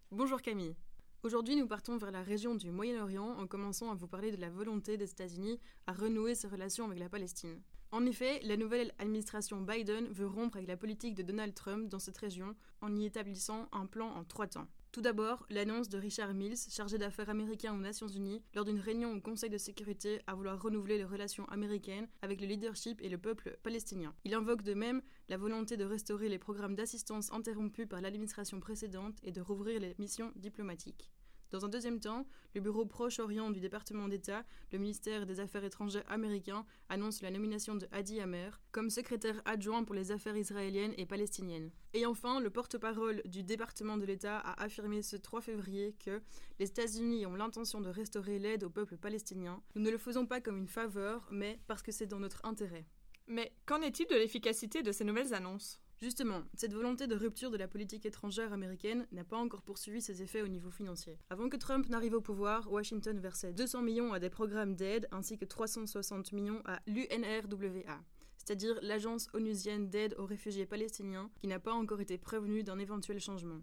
Bonjour 0.10 0.42
Camille. 0.42 0.75
Aujourd'hui, 1.22 1.56
nous 1.56 1.68
partons 1.68 1.98
vers 1.98 2.10
la 2.10 2.24
région 2.24 2.56
du 2.56 2.72
Moyen-Orient 2.72 3.38
en 3.38 3.45
commençant 3.45 3.92
à 3.92 3.94
vous 3.94 4.07
parler 4.07 4.31
de 4.31 4.42
la 4.42 4.50
volonté 4.50 4.98
des 4.98 5.12
États-Unis 5.12 5.60
à 5.86 5.94
renouer 5.94 6.33
ses 6.33 6.48
relations 6.48 6.86
avec 6.86 6.98
la 6.98 7.10
Palestine. 7.10 7.62
En 7.92 8.07
effet, 8.07 8.39
la 8.42 8.57
nouvelle 8.57 8.92
administration 8.98 9.62
Biden 9.62 10.07
veut 10.07 10.25
rompre 10.25 10.57
avec 10.57 10.68
la 10.68 10.77
politique 10.77 11.13
de 11.13 11.22
Donald 11.22 11.54
Trump 11.54 11.89
dans 11.89 12.00
cette 12.00 12.18
région 12.18 12.56
en 12.81 12.95
y 12.95 13.06
établissant 13.06 13.69
un 13.71 13.86
plan 13.86 14.07
en 14.07 14.24
trois 14.24 14.48
temps. 14.48 14.68
Tout 14.95 15.01
d'abord, 15.01 15.45
l'annonce 15.50 15.89
de 15.89 15.97
Richard 15.97 16.33
Mills, 16.33 16.56
chargé 16.69 16.97
d'affaires 16.97 17.30
américain 17.30 17.74
aux 17.74 17.77
Nations 17.77 18.07
Unies, 18.07 18.42
lors 18.53 18.63
d'une 18.63 18.80
réunion 18.80 19.12
au 19.12 19.19
Conseil 19.19 19.50
de 19.50 19.57
sécurité 19.57 20.21
à 20.25 20.36
vouloir 20.36 20.62
renouveler 20.62 20.97
les 20.97 21.03
relations 21.03 21.44
américaines 21.50 22.07
avec 22.21 22.39
le 22.39 22.47
leadership 22.47 23.01
et 23.01 23.09
le 23.09 23.18
peuple 23.18 23.57
palestinien. 23.62 24.15
Il 24.24 24.33
invoque 24.33 24.63
de 24.63 24.74
même 24.74 25.01
la 25.27 25.36
volonté 25.36 25.75
de 25.75 25.83
restaurer 25.83 26.30
les 26.30 26.39
programmes 26.39 26.75
d'assistance 26.75 27.30
interrompus 27.33 27.89
par 27.89 28.00
l'administration 28.00 28.62
précédente 28.62 29.18
et 29.21 29.33
de 29.33 29.42
rouvrir 29.42 29.81
les 29.81 29.95
missions 30.00 30.31
diplomatiques. 30.38 31.12
Dans 31.51 31.63
un 31.63 31.69
deuxième 31.69 32.00
temps, 32.00 32.25
le 32.53 32.62
bureau 32.62 32.86
Proche-Orient 32.86 33.51
du 33.51 33.59
département 33.59 34.07
d'État, 34.07 34.44
le 34.71 34.80
ministère 34.80 35.25
des 35.25 35.39
Affaires 35.39 35.63
étrangères 35.63 36.03
américain, 36.07 36.65
annonce 36.89 37.21
la 37.21 37.31
nomination 37.31 37.75
de 37.75 37.88
Hadi 37.92 38.19
Amer 38.19 38.59
comme 38.71 38.89
secrétaire 38.89 39.42
adjoint 39.45 39.83
pour 39.83 39.95
les 39.95 40.12
affaires 40.12 40.36
israéliennes 40.36 40.94
et 40.97 41.06
palestiniennes. 41.06 41.71
Et 41.94 42.06
enfin, 42.06 42.39
le 42.39 42.50
porte-parole 42.50 43.21
du 43.25 43.44
département 43.44 43.97
de 43.97 44.06
l'État 44.06 44.38
a 44.39 44.63
affirmé 44.63 45.01
ce 45.01 45.15
3 45.15 45.42
février 45.42 45.95
que 46.03 46.21
les 46.59 46.68
États-Unis 46.68 47.25
ont 47.25 47.36
l'intention 47.36 47.80
de 47.80 47.89
restaurer 47.89 48.39
l'aide 48.39 48.63
au 48.63 48.69
peuple 48.69 48.97
palestinien. 48.97 49.62
Nous 49.75 49.81
ne 49.81 49.92
le 49.92 49.97
faisons 49.97 50.25
pas 50.25 50.42
comme 50.42 50.57
une 50.57 50.68
faveur, 50.68 51.27
mais 51.31 51.59
parce 51.68 51.81
que 51.81 51.92
c'est 51.92 52.07
dans 52.07 52.19
notre 52.19 52.44
intérêt. 52.45 52.86
Mais 53.27 53.53
qu'en 53.65 53.81
est-il 53.81 54.07
de 54.07 54.15
l'efficacité 54.15 54.83
de 54.83 54.92
ces 54.92 55.03
nouvelles 55.03 55.33
annonces? 55.33 55.80
Justement, 56.01 56.44
cette 56.56 56.74
volonté 56.74 57.07
de 57.07 57.15
rupture 57.15 57.51
de 57.51 57.57
la 57.57 57.69
politique 57.69 58.06
étrangère 58.06 58.51
américaine 58.51 59.07
n'a 59.13 59.24
pas 59.24 59.38
encore 59.38 59.62
poursuivi 59.62 60.01
ses 60.01 60.21
effets 60.21 60.42
au 60.42 60.47
niveau 60.50 60.69
financier. 60.69 61.18
Avant 61.30 61.47
que 61.47 61.56
Trump 61.56 61.88
n'arrive 61.88 62.15
au 62.15 62.21
pouvoir, 62.21 62.69
Washington 62.69 63.18
versait 63.18 63.53
200 63.53 63.81
millions 63.81 64.12
à 64.12 64.19
des 64.19 64.30
programmes 64.30 64.75
d'aide 64.75 65.07
ainsi 65.12 65.38
que 65.38 65.45
360 65.45 66.33
millions 66.33 66.62
à 66.65 66.81
l'UNRWA, 66.86 68.03
c'est-à-dire 68.38 68.77
l'agence 68.81 69.30
onusienne 69.33 69.89
d'aide 69.89 70.15
aux 70.18 70.25
réfugiés 70.25 70.65
palestiniens 70.65 71.31
qui 71.39 71.47
n'a 71.47 71.59
pas 71.59 71.74
encore 71.74 72.01
été 72.01 72.18
prévenue 72.18 72.63
d'un 72.63 72.77
éventuel 72.77 73.21
changement. 73.21 73.62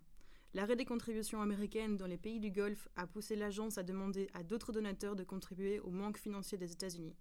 L'arrêt 0.54 0.76
des 0.76 0.86
contributions 0.86 1.42
américaines 1.42 1.96
dans 1.96 2.06
les 2.06 2.18
pays 2.18 2.40
du 2.40 2.50
Golfe 2.50 2.88
a 2.96 3.06
poussé 3.06 3.36
l'agence 3.36 3.76
à 3.76 3.82
demander 3.82 4.28
à 4.32 4.42
d'autres 4.42 4.72
donateurs 4.72 5.16
de 5.16 5.24
contribuer 5.24 5.80
au 5.80 5.90
manque 5.90 6.18
financier 6.18 6.56
des 6.56 6.72
États-Unis. 6.72 7.14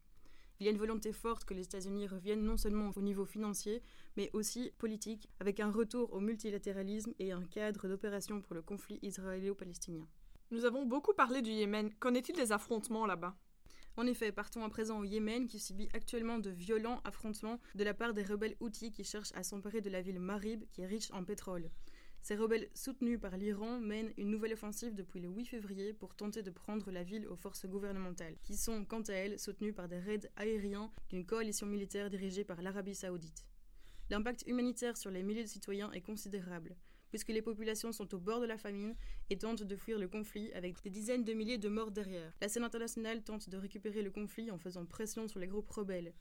Il 0.62 0.66
y 0.66 0.68
a 0.68 0.72
une 0.72 0.78
volonté 0.78 1.12
forte 1.12 1.44
que 1.44 1.56
les 1.56 1.64
États-Unis 1.64 2.06
reviennent 2.06 2.44
non 2.44 2.56
seulement 2.56 2.92
au 2.96 3.02
niveau 3.02 3.26
financier, 3.26 3.82
mais 4.16 4.30
aussi 4.34 4.72
politique, 4.78 5.28
avec 5.40 5.60
un 5.60 5.72
retour 5.72 6.14
au 6.14 6.20
multilatéralisme 6.20 7.16
et 7.18 7.32
un 7.32 7.44
cadre 7.46 7.88
d'opération 7.88 8.42
pour 8.42 8.54
le 8.54 8.62
conflit 8.62 9.00
israélo-palestinien. 9.02 10.06
Nous 10.52 10.64
avons 10.64 10.86
beaucoup 10.86 11.16
parlé 11.16 11.42
du 11.42 11.50
Yémen. 11.50 11.92
Qu'en 11.96 12.14
est-il 12.14 12.36
des 12.36 12.52
affrontements 12.52 13.08
là-bas? 13.08 13.36
En 13.98 14.06
effet, 14.06 14.32
partons 14.32 14.64
à 14.64 14.70
présent 14.70 15.00
au 15.00 15.04
Yémen 15.04 15.48
qui 15.48 15.58
subit 15.58 15.90
actuellement 15.96 16.38
de 16.38 16.52
violents 16.52 17.02
affrontements 17.06 17.60
de 17.74 17.84
la 17.84 17.96
part 17.96 18.14
des 18.14 18.24
rebelles 18.24 18.56
houthis 18.60 18.92
qui 18.92 19.04
cherchent 19.04 19.34
à 19.34 19.42
s'emparer 19.42 19.82
de 19.82 19.90
la 19.90 20.04
ville 20.04 20.20
Marib 20.20 20.66
qui 20.74 20.82
est 20.82 20.86
riche 20.86 21.10
en 21.12 21.24
pétrole. 21.24 21.72
Ces 22.22 22.36
rebelles 22.36 22.70
soutenus 22.76 23.20
par 23.20 23.36
l'Iran 23.36 23.80
mènent 23.80 24.14
une 24.16 24.30
nouvelle 24.30 24.54
offensive 24.54 24.94
depuis 24.94 25.20
le 25.20 25.28
8 25.28 25.46
février 25.46 25.92
pour 25.92 26.14
tenter 26.14 26.44
de 26.44 26.52
prendre 26.52 26.92
la 26.92 27.04
ville 27.04 27.28
aux 27.28 27.36
forces 27.36 27.66
gouvernementales, 27.66 28.38
qui 28.44 28.56
sont 28.56 28.86
quant 28.86 29.02
à 29.02 29.14
elles 29.14 29.40
soutenues 29.40 29.74
par 29.74 29.88
des 29.88 29.98
raids 29.98 30.30
aériens 30.36 30.92
d'une 31.10 31.26
coalition 31.26 31.66
militaire 31.66 32.12
dirigée 32.12 32.44
par 32.44 32.62
l'Arabie 32.62 32.94
saoudite. 32.94 33.48
L'impact 34.12 34.44
humanitaire 34.46 34.98
sur 34.98 35.10
les 35.10 35.24
milliers 35.24 35.44
de 35.44 35.50
citoyens 35.50 35.92
est 35.94 36.02
considérable, 36.02 36.76
puisque 37.10 37.30
les 37.30 37.42
populations 37.42 37.92
sont 37.92 38.14
au 38.14 38.20
bord 38.20 38.40
de 38.40 38.46
la 38.46 38.58
famine 38.58 38.96
et 39.32 39.38
tentent 39.40 39.64
de 39.64 39.76
fuir 39.76 39.98
le 39.98 40.08
conflit 40.08 40.52
avec 40.54 40.80
des 40.84 40.92
dizaines 40.92 41.24
de 41.24 41.34
milliers 41.34 41.58
de 41.58 41.70
morts 41.70 41.92
derrière. 41.92 42.34
La 42.40 42.50
scène 42.50 42.64
internationale 42.64 43.24
tente 43.24 43.50
de 43.50 43.58
récupérer 43.58 44.04
le 44.04 44.12
conflit 44.12 44.52
en 44.52 44.60
faisant 44.60 44.86
pression 44.86 45.28
sur 45.28 45.40
les 45.40 45.48
groupes 45.48 45.72
rebelles, 45.72 46.14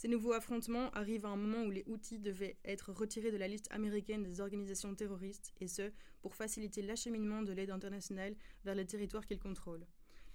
ces 0.00 0.08
nouveaux 0.08 0.32
affrontements 0.32 0.88
arrivent 0.92 1.26
à 1.26 1.28
un 1.28 1.36
moment 1.36 1.62
où 1.62 1.70
les 1.70 1.84
outils 1.86 2.18
devaient 2.18 2.56
être 2.64 2.90
retirés 2.90 3.30
de 3.30 3.36
la 3.36 3.46
liste 3.46 3.68
américaine 3.70 4.22
des 4.22 4.40
organisations 4.40 4.94
terroristes, 4.94 5.52
et 5.60 5.68
ce, 5.68 5.92
pour 6.22 6.34
faciliter 6.34 6.80
l'acheminement 6.80 7.42
de 7.42 7.52
l'aide 7.52 7.68
internationale 7.68 8.34
vers 8.64 8.74
les 8.74 8.86
territoires 8.86 9.26
qu'ils 9.26 9.38
contrôlent. 9.38 9.86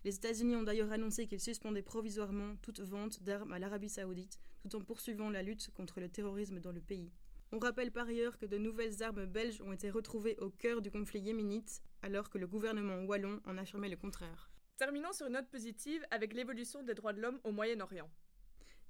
Les 0.03 0.13
États-Unis 0.17 0.55
ont 0.55 0.61
d'ailleurs 0.61 0.91
annoncé 0.91 1.25
qu'ils 1.25 1.39
suspendaient 1.39 1.81
provisoirement 1.81 2.55
toute 2.57 2.79
vente 2.79 3.23
d'armes 3.23 3.53
à 3.53 3.57
l'Arabie 3.57 3.89
saoudite, 3.89 4.37
tout 4.61 4.75
en 4.75 4.81
poursuivant 4.81 5.31
la 5.31 5.41
lutte 5.41 5.71
contre 5.73 5.99
le 5.99 6.09
terrorisme 6.09 6.59
dans 6.59 6.71
le 6.71 6.79
pays. 6.79 7.11
On 7.51 7.57
rappelle 7.57 7.91
par 7.91 8.07
ailleurs 8.07 8.37
que 8.37 8.45
de 8.45 8.59
nouvelles 8.59 9.01
armes 9.01 9.25
belges 9.25 9.63
ont 9.63 9.73
été 9.73 9.89
retrouvées 9.89 10.37
au 10.37 10.51
cœur 10.51 10.83
du 10.83 10.91
conflit 10.91 11.21
yéménite, 11.21 11.81
alors 12.03 12.29
que 12.29 12.37
le 12.37 12.45
gouvernement 12.45 13.03
wallon 13.05 13.41
en 13.45 13.57
affirmait 13.57 13.89
le 13.89 13.97
contraire. 13.97 14.51
Terminons 14.77 15.13
sur 15.13 15.25
une 15.25 15.33
note 15.33 15.49
positive 15.49 16.05
avec 16.11 16.35
l'évolution 16.35 16.83
des 16.83 16.93
droits 16.93 17.13
de 17.13 17.21
l'homme 17.21 17.39
au 17.43 17.51
Moyen-Orient. 17.51 18.11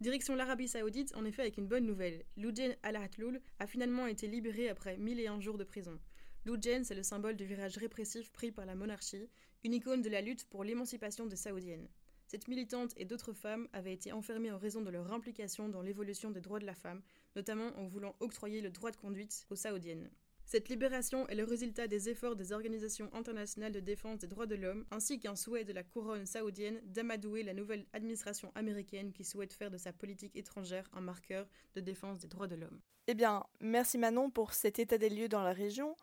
Direction 0.02 0.36
l'Arabie 0.36 0.68
Saoudite, 0.68 1.16
en 1.16 1.24
effet, 1.24 1.44
avec 1.44 1.58
une 1.58 1.68
bonne 1.68 1.86
nouvelle. 1.86 2.26
Loujen 2.36 2.76
Al-Hatloul 2.84 3.40
a 3.60 3.66
finalement 3.66 4.08
été 4.08 4.28
libéré 4.28 4.68
après 4.68 4.98
1001 4.98 5.40
jours 5.40 5.58
de 5.58 5.64
prison. 5.64 5.98
Loujen, 6.46 6.84
c'est 6.84 6.96
le 6.96 7.02
symbole 7.02 7.38
du 7.38 7.46
virage 7.46 7.78
répressif 7.78 8.30
pris 8.34 8.52
par 8.52 8.66
la 8.66 8.76
monarchie, 8.76 9.30
une 9.64 9.74
icône 9.74 10.02
de 10.02 10.10
la 10.10 10.20
lutte 10.20 10.50
pour 10.50 10.66
l'émancipation 10.66 11.28
des 11.28 11.38
Saoudiennes. 11.38 11.88
Cette 12.28 12.50
militante 12.50 12.94
et 12.98 13.06
d'autres 13.06 13.32
femmes 13.32 13.70
avaient 13.72 13.94
été 13.94 14.12
enfermées 14.12 14.52
en 14.52 14.58
raison 14.58 14.82
de 14.82 14.90
leur 14.90 15.14
implication 15.14 15.70
dans 15.70 15.82
l'évolution 15.82 16.30
des 16.30 16.42
droits 16.42 16.60
de 16.60 16.66
la 16.66 16.76
femme, 16.76 17.02
notamment 17.38 17.72
en 17.78 17.88
voulant 17.88 18.18
octroyer 18.20 18.60
le 18.60 18.72
droit 18.72 18.92
de 18.92 18.98
conduite 18.98 19.46
aux 19.50 19.56
Saoudiennes. 19.56 20.10
Cette 20.46 20.70
libération 20.70 21.28
est 21.28 21.36
le 21.36 21.44
résultat 21.44 21.88
des 21.88 22.08
efforts 22.08 22.36
des 22.36 22.54
organisations 22.54 23.10
internationales 23.14 23.72
de 23.72 23.80
défense 23.80 24.20
des 24.20 24.28
droits 24.28 24.46
de 24.46 24.54
l'homme, 24.54 24.86
ainsi 24.92 25.20
qu'un 25.20 25.36
souhait 25.36 25.64
de 25.64 25.74
la 25.74 25.84
couronne 25.84 26.28
saoudienne 26.28 26.80
d'amadouer 26.86 27.42
la 27.42 27.56
nouvelle 27.56 27.88
administration 27.94 28.52
américaine 28.54 29.12
qui 29.12 29.24
souhaite 29.24 29.54
faire 29.54 29.72
de 29.72 29.78
sa 29.78 29.92
politique 29.92 30.36
étrangère 30.36 30.88
un 30.94 31.02
marqueur 31.02 31.48
de 31.74 31.82
défense 31.82 32.20
des 32.20 32.28
droits 32.28 32.48
de 32.48 32.56
l'homme. 32.56 32.80
Eh 33.08 33.16
bien, 33.16 33.44
merci 33.60 33.98
Manon 33.98 34.30
pour 34.30 34.54
cet 34.54 34.78
état 34.78 35.00
des 35.00 35.10
lieux 35.10 35.30
dans 35.30 35.42
la 35.42 35.52
région. 35.52 35.96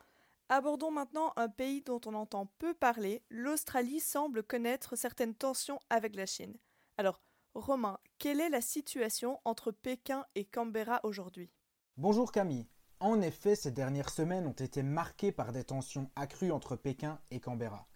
Abordons 0.48 0.90
maintenant 0.90 1.32
un 1.36 1.48
pays 1.48 1.80
dont 1.82 2.00
on 2.04 2.14
entend 2.14 2.46
peu 2.58 2.74
parler. 2.74 3.22
L'Australie 3.30 4.00
semble 4.00 4.42
connaître 4.42 4.96
certaines 4.96 5.36
tensions 5.36 5.78
avec 5.88 6.16
la 6.16 6.26
Chine. 6.26 6.58
Alors, 6.98 7.22
Romain, 7.54 7.98
quelle 8.18 8.40
est 8.40 8.50
la 8.50 8.60
situation 8.60 9.38
entre 9.44 9.70
Pékin 9.70 10.26
et 10.34 10.44
Canberra 10.44 11.00
aujourd'hui? 11.04 11.52
Bonjour 11.96 12.32
Camille. 12.32 12.66
En 13.02 13.20
effet, 13.20 13.56
ces 13.56 13.72
dernières 13.72 14.10
semaines 14.10 14.46
ont 14.46 14.52
été 14.52 14.84
marquées 14.84 15.32
par 15.32 15.50
des 15.50 15.64
tensions 15.64 16.08
accrues 16.14 16.52
entre 16.52 16.76
Pékin 16.76 17.18
et 17.32 17.40
Canberra, 17.40 17.88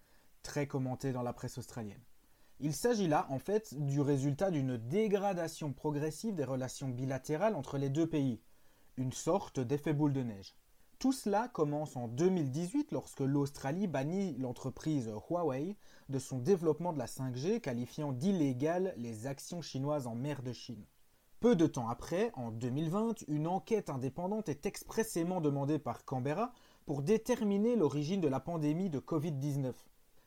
très 0.43 0.67
commentées 0.67 1.13
dans 1.13 1.21
la 1.21 1.31
presse 1.31 1.57
australienne. 1.57 2.03
Il 2.59 2.73
s'agit 2.73 3.07
là, 3.07 3.25
en 3.29 3.39
fait, 3.39 3.73
du 3.73 4.01
résultat 4.01 4.51
d'une 4.51 4.75
dégradation 4.75 5.71
progressive 5.71 6.35
des 6.35 6.43
relations 6.43 6.89
bilatérales 6.89 7.55
entre 7.55 7.77
les 7.77 7.89
deux 7.89 8.05
pays, 8.05 8.41
une 8.97 9.13
sorte 9.13 9.61
d'effet 9.61 9.93
boule 9.93 10.11
de 10.11 10.23
neige. 10.23 10.57
Tout 10.99 11.13
cela 11.13 11.47
commence 11.47 11.95
en 11.95 12.09
2018 12.09 12.91
lorsque 12.91 13.21
l'Australie 13.21 13.87
bannit 13.87 14.35
l'entreprise 14.37 15.09
Huawei 15.29 15.77
de 16.09 16.19
son 16.19 16.37
développement 16.37 16.91
de 16.91 16.99
la 16.99 17.05
5G, 17.05 17.61
qualifiant 17.61 18.11
d'illégal 18.11 18.93
les 18.97 19.25
actions 19.25 19.61
chinoises 19.61 20.05
en 20.05 20.15
mer 20.15 20.43
de 20.43 20.51
Chine. 20.51 20.83
Peu 21.39 21.55
de 21.55 21.67
temps 21.67 21.87
après, 21.87 22.31
en 22.33 22.49
2020, 22.49 23.25
une 23.27 23.45
enquête 23.45 23.91
indépendante 23.91 24.49
est 24.49 24.65
expressément 24.65 25.39
demandée 25.39 25.77
par 25.77 26.03
Canberra 26.03 26.51
pour 26.87 27.03
déterminer 27.03 27.75
l'origine 27.75 28.21
de 28.21 28.27
la 28.27 28.39
pandémie 28.39 28.89
de 28.89 28.99
Covid-19. 28.99 29.71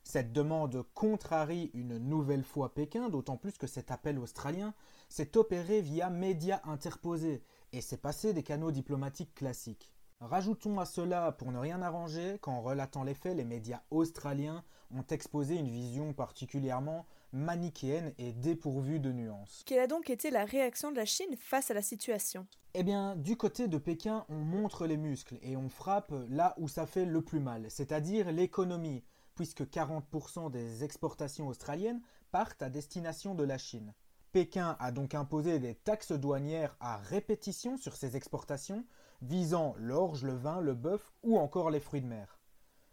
Cette 0.05 0.33
demande 0.33 0.85
contrarie 0.95 1.73
une 1.75 1.99
nouvelle 1.99 2.45
fois 2.45 2.73
Pékin, 2.75 3.09
d'autant 3.09 3.37
plus 3.37 3.59
que 3.59 3.67
cet 3.67 3.90
appel 3.90 4.21
australien 4.21 4.73
s'est 5.09 5.37
opéré 5.37 5.81
via 5.81 6.11
médias 6.11 6.61
interposés 6.62 7.43
et 7.73 7.81
s'est 7.81 7.97
passé 7.97 8.33
des 8.33 8.45
canaux 8.45 8.71
diplomatiques 8.71 9.35
classiques. 9.35 9.93
Rajoutons 10.21 10.79
à 10.79 10.85
cela, 10.85 11.33
pour 11.33 11.50
ne 11.50 11.59
rien 11.59 11.83
arranger, 11.83 12.38
qu'en 12.40 12.61
relatant 12.61 13.02
les 13.02 13.14
faits, 13.14 13.37
les 13.37 13.45
médias 13.45 13.83
australiens 13.90 14.62
ont 14.95 15.07
exposé 15.11 15.57
une 15.57 15.71
vision 15.71 16.12
particulièrement 16.12 17.05
manichéenne 17.32 18.12
et 18.18 18.32
dépourvue 18.32 19.00
de 19.00 19.12
nuances. 19.12 19.62
Quelle 19.66 19.80
a 19.80 19.87
donc 19.87 20.10
été 20.10 20.30
la 20.30 20.44
réaction 20.44 20.90
de 20.90 20.96
la 20.96 21.04
Chine 21.04 21.37
face 21.37 21.70
à 21.70 21.75
la 21.75 21.82
situation? 21.82 22.46
Eh 22.75 22.82
bien, 22.82 23.16
du 23.16 23.37
côté 23.37 23.68
de 23.68 23.78
Pékin, 23.78 24.25
on 24.28 24.38
montre 24.38 24.87
les 24.87 24.96
muscles 24.96 25.38
et 25.42 25.56
on 25.56 25.68
frappe 25.68 26.14
là 26.28 26.54
où 26.58 26.68
ça 26.68 26.87
fait 26.87 27.04
le 27.04 27.22
plus 27.22 27.40
mal, 27.40 27.66
c'est-à-dire 27.68 28.30
l'économie, 28.30 29.02
puisque 29.34 29.62
40% 29.62 30.50
des 30.50 30.84
exportations 30.84 31.49
australiennes 31.49 32.00
partent 32.30 32.62
à 32.62 32.70
destination 32.70 33.34
de 33.34 33.44
la 33.44 33.58
Chine. 33.58 33.92
Pékin 34.32 34.76
a 34.78 34.92
donc 34.92 35.16
imposé 35.16 35.58
des 35.58 35.75
taxes 35.75 36.12
douanières 36.12 36.76
à 36.78 36.99
répétition 36.99 37.76
sur 37.76 37.96
ses 37.96 38.16
exportations, 38.16 38.84
visant 39.22 39.75
l'orge, 39.76 40.22
le 40.22 40.34
vin, 40.34 40.60
le 40.60 40.75
bœuf 40.75 41.12
ou 41.25 41.38
encore 41.38 41.70
les 41.70 41.80
fruits 41.80 42.02
de 42.02 42.06
mer. 42.06 42.39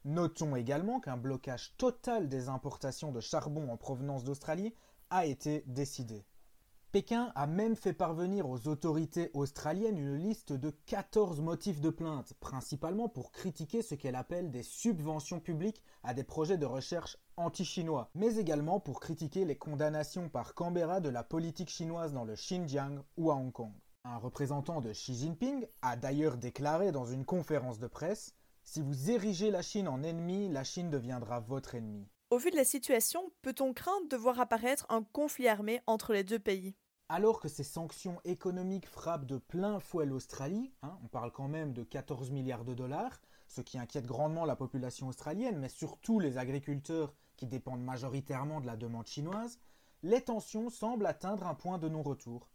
Notons 0.08 0.56
également 0.56 1.02
qu'un 1.02 1.18
blocage 1.18 1.76
total 1.76 2.30
des 2.30 2.48
importations 2.48 3.12
de 3.12 3.20
charbon 3.20 3.70
en 3.70 3.76
provenance 3.76 4.24
d'Australie 4.24 4.74
a 5.10 5.26
été 5.26 5.66
décidé. 5.68 6.26
Pékin 6.94 7.34
a 7.36 7.46
même 7.46 7.76
fait 7.76 7.92
parvenir 7.92 8.50
aux 8.50 8.70
autorités 8.70 9.32
australiennes 9.34 9.98
une 9.98 10.16
liste 10.16 10.54
de 10.54 10.70
14 10.86 11.42
motifs 11.42 11.82
de 11.82 11.90
plainte, 11.90 12.36
principalement 12.40 13.10
pour 13.10 13.34
critiquer 13.34 13.82
ce 13.82 13.96
qu'elle 13.96 14.16
appelle 14.16 14.50
des 14.50 14.64
subventions 14.64 15.42
publiques 15.42 15.84
à 16.04 16.14
des 16.14 16.24
projets 16.24 16.58
de 16.58 16.66
recherche 16.66 17.18
anti-chinois, 17.36 18.10
mais 18.16 18.38
également 18.38 18.80
pour 18.80 19.02
critiquer 19.02 19.44
les 19.44 19.58
condamnations 19.58 20.30
par 20.30 20.54
Canberra 20.54 21.02
de 21.02 21.10
la 21.10 21.26
politique 21.26 21.70
chinoise 21.70 22.14
dans 22.14 22.24
le 22.24 22.36
Xinjiang 22.36 23.04
ou 23.18 23.30
à 23.30 23.36
Hong 23.36 23.52
Kong. 23.52 23.74
Un 24.06 24.20
représentant 24.20 24.80
de 24.80 24.94
Xi 24.94 25.16
Jinping 25.16 25.68
a 25.82 25.98
d'ailleurs 25.98 26.38
déclaré 26.38 26.94
dans 26.94 27.06
une 27.06 27.26
conférence 27.26 27.78
de 27.78 27.88
presse 27.88 28.34
Si 28.70 28.82
vous 28.82 29.12
érigez 29.12 29.50
la 29.50 29.62
Chine 29.62 29.88
en 29.88 30.04
ennemi, 30.04 30.50
la 30.50 30.66
Chine 30.66 30.90
deviendra 30.90 31.40
votre 31.40 31.76
ennemi. 31.76 32.06
Au 32.32 32.38
vu 32.38 32.52
de 32.52 32.58
la 32.58 32.66
situation, 32.66 33.32
peut-on 33.42 33.74
craindre 33.74 34.10
de 34.10 34.18
voir 34.18 34.42
apparaître 34.42 34.86
un 34.90 35.04
conflit 35.04 35.48
armé 35.48 35.80
entre 35.88 36.12
les 36.12 36.26
deux 36.26 36.38
pays? 36.38 36.76
Alors 37.08 37.40
que 37.40 37.48
ces 37.48 37.64
sanctions 37.64 38.20
économiques 38.26 38.90
frappent 38.90 39.26
de 39.26 39.38
plein 39.38 39.80
fouet 39.80 40.06
l'Australie, 40.06 40.74
hein, 40.82 41.00
on 41.02 41.08
parle 41.08 41.32
quand 41.32 41.48
même 41.48 41.72
de 41.72 41.84
14 41.84 42.30
milliards 42.32 42.66
de 42.66 42.74
dollars, 42.74 43.22
ce 43.48 43.62
qui 43.62 43.78
inquiète 43.80 44.06
grandement 44.06 44.44
la 44.44 44.58
population 44.58 45.08
australienne, 45.08 45.60
mais 45.60 45.70
surtout 45.70 46.20
les 46.20 46.38
agriculteurs 46.38 47.16
qui 47.38 47.48
dépendent 47.48 47.86
majoritairement 47.86 48.60
de 48.60 48.68
la 48.68 48.76
demande 48.76 49.08
chinoise, 49.08 49.60
les 50.04 50.22
tensions 50.22 50.70
semblent 50.70 51.06
atteindre 51.06 51.48
un 51.48 51.56
point 51.56 51.78
de 51.78 51.88
non-retour. 51.88 52.50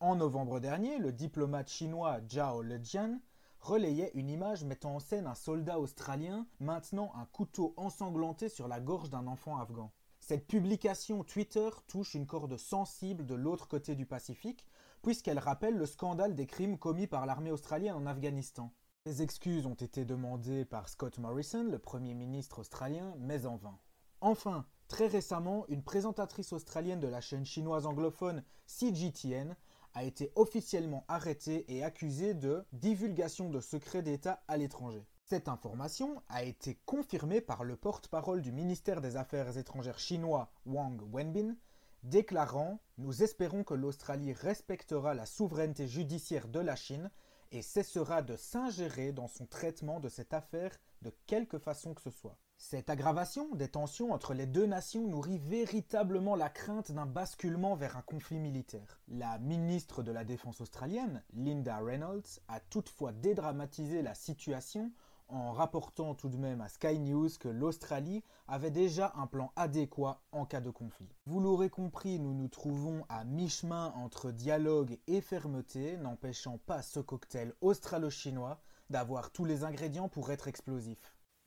En 0.00 0.16
novembre 0.16 0.60
dernier, 0.60 0.96
le 0.96 1.12
diplomate 1.12 1.68
chinois 1.68 2.20
Zhao 2.26 2.62
Lejian 2.62 3.20
relayait 3.60 4.12
une 4.14 4.30
image 4.30 4.64
mettant 4.64 4.96
en 4.96 5.00
scène 5.00 5.26
un 5.26 5.34
soldat 5.34 5.78
australien 5.78 6.46
maintenant 6.60 7.12
un 7.16 7.26
couteau 7.26 7.74
ensanglanté 7.76 8.48
sur 8.48 8.68
la 8.68 8.80
gorge 8.80 9.10
d'un 9.10 9.26
enfant 9.26 9.58
afghan. 9.58 9.92
Cette 10.20 10.46
publication 10.46 11.24
Twitter 11.24 11.68
touche 11.86 12.14
une 12.14 12.26
corde 12.26 12.56
sensible 12.56 13.24
de 13.24 13.34
l'autre 13.34 13.68
côté 13.68 13.94
du 13.94 14.04
Pacifique, 14.04 14.66
puisqu'elle 15.02 15.38
rappelle 15.38 15.76
le 15.76 15.86
scandale 15.86 16.34
des 16.34 16.46
crimes 16.46 16.78
commis 16.78 17.06
par 17.06 17.24
l'armée 17.24 17.50
australienne 17.50 17.94
en 17.94 18.06
Afghanistan. 18.06 18.72
Des 19.06 19.22
excuses 19.22 19.64
ont 19.64 19.74
été 19.74 20.04
demandées 20.04 20.64
par 20.64 20.88
Scott 20.88 21.18
Morrison, 21.18 21.64
le 21.64 21.78
Premier 21.78 22.14
ministre 22.14 22.58
australien, 22.58 23.14
mais 23.18 23.46
en 23.46 23.56
vain. 23.56 23.78
Enfin, 24.20 24.66
très 24.88 25.06
récemment, 25.06 25.64
une 25.68 25.84
présentatrice 25.84 26.52
australienne 26.52 27.00
de 27.00 27.08
la 27.08 27.20
chaîne 27.20 27.46
chinoise 27.46 27.86
anglophone 27.86 28.42
CGTN 28.66 29.56
a 29.98 30.04
été 30.04 30.30
officiellement 30.36 31.04
arrêté 31.08 31.64
et 31.66 31.82
accusé 31.82 32.32
de 32.32 32.64
divulgation 32.72 33.50
de 33.50 33.60
secrets 33.60 34.00
d'État 34.00 34.44
à 34.46 34.56
l'étranger. 34.56 35.04
Cette 35.24 35.48
information 35.48 36.22
a 36.28 36.44
été 36.44 36.78
confirmée 36.86 37.40
par 37.40 37.64
le 37.64 37.74
porte-parole 37.74 38.40
du 38.40 38.52
ministère 38.52 39.00
des 39.00 39.16
Affaires 39.16 39.58
étrangères 39.58 39.98
chinois 39.98 40.52
Wang 40.66 41.02
Wenbin, 41.12 41.56
déclarant 42.04 42.78
Nous 42.96 43.24
espérons 43.24 43.64
que 43.64 43.74
l'Australie 43.74 44.32
respectera 44.32 45.14
la 45.14 45.26
souveraineté 45.26 45.88
judiciaire 45.88 46.46
de 46.46 46.60
la 46.60 46.76
Chine 46.76 47.10
et 47.50 47.62
cessera 47.62 48.22
de 48.22 48.36
s'ingérer 48.36 49.10
dans 49.10 49.26
son 49.26 49.46
traitement 49.46 49.98
de 49.98 50.08
cette 50.08 50.32
affaire 50.32 50.78
de 51.02 51.10
quelque 51.26 51.58
façon 51.58 51.92
que 51.92 52.02
ce 52.02 52.10
soit. 52.10 52.38
Cette 52.60 52.90
aggravation 52.90 53.54
des 53.54 53.68
tensions 53.68 54.12
entre 54.12 54.34
les 54.34 54.44
deux 54.44 54.66
nations 54.66 55.06
nourrit 55.06 55.38
véritablement 55.38 56.34
la 56.34 56.50
crainte 56.50 56.90
d'un 56.90 57.06
basculement 57.06 57.76
vers 57.76 57.96
un 57.96 58.02
conflit 58.02 58.40
militaire. 58.40 59.00
La 59.06 59.38
ministre 59.38 60.02
de 60.02 60.10
la 60.10 60.24
Défense 60.24 60.60
australienne, 60.60 61.22
Linda 61.34 61.78
Reynolds, 61.78 62.40
a 62.48 62.58
toutefois 62.58 63.12
dédramatisé 63.12 64.02
la 64.02 64.14
situation 64.14 64.90
en 65.28 65.52
rapportant 65.52 66.16
tout 66.16 66.28
de 66.28 66.36
même 66.36 66.60
à 66.60 66.68
Sky 66.68 66.98
News 66.98 67.28
que 67.38 67.48
l'Australie 67.48 68.24
avait 68.48 68.72
déjà 68.72 69.12
un 69.14 69.28
plan 69.28 69.52
adéquat 69.54 70.20
en 70.32 70.44
cas 70.44 70.60
de 70.60 70.70
conflit. 70.70 71.14
Vous 71.26 71.38
l'aurez 71.38 71.70
compris, 71.70 72.18
nous 72.18 72.34
nous 72.34 72.48
trouvons 72.48 73.04
à 73.08 73.24
mi-chemin 73.24 73.92
entre 73.94 74.32
dialogue 74.32 74.98
et 75.06 75.20
fermeté, 75.20 75.96
n'empêchant 75.96 76.58
pas 76.66 76.82
ce 76.82 76.98
cocktail 76.98 77.54
australo-chinois 77.60 78.60
d'avoir 78.90 79.30
tous 79.30 79.44
les 79.44 79.62
ingrédients 79.62 80.08
pour 80.08 80.32
être 80.32 80.48
explosif. 80.48 80.98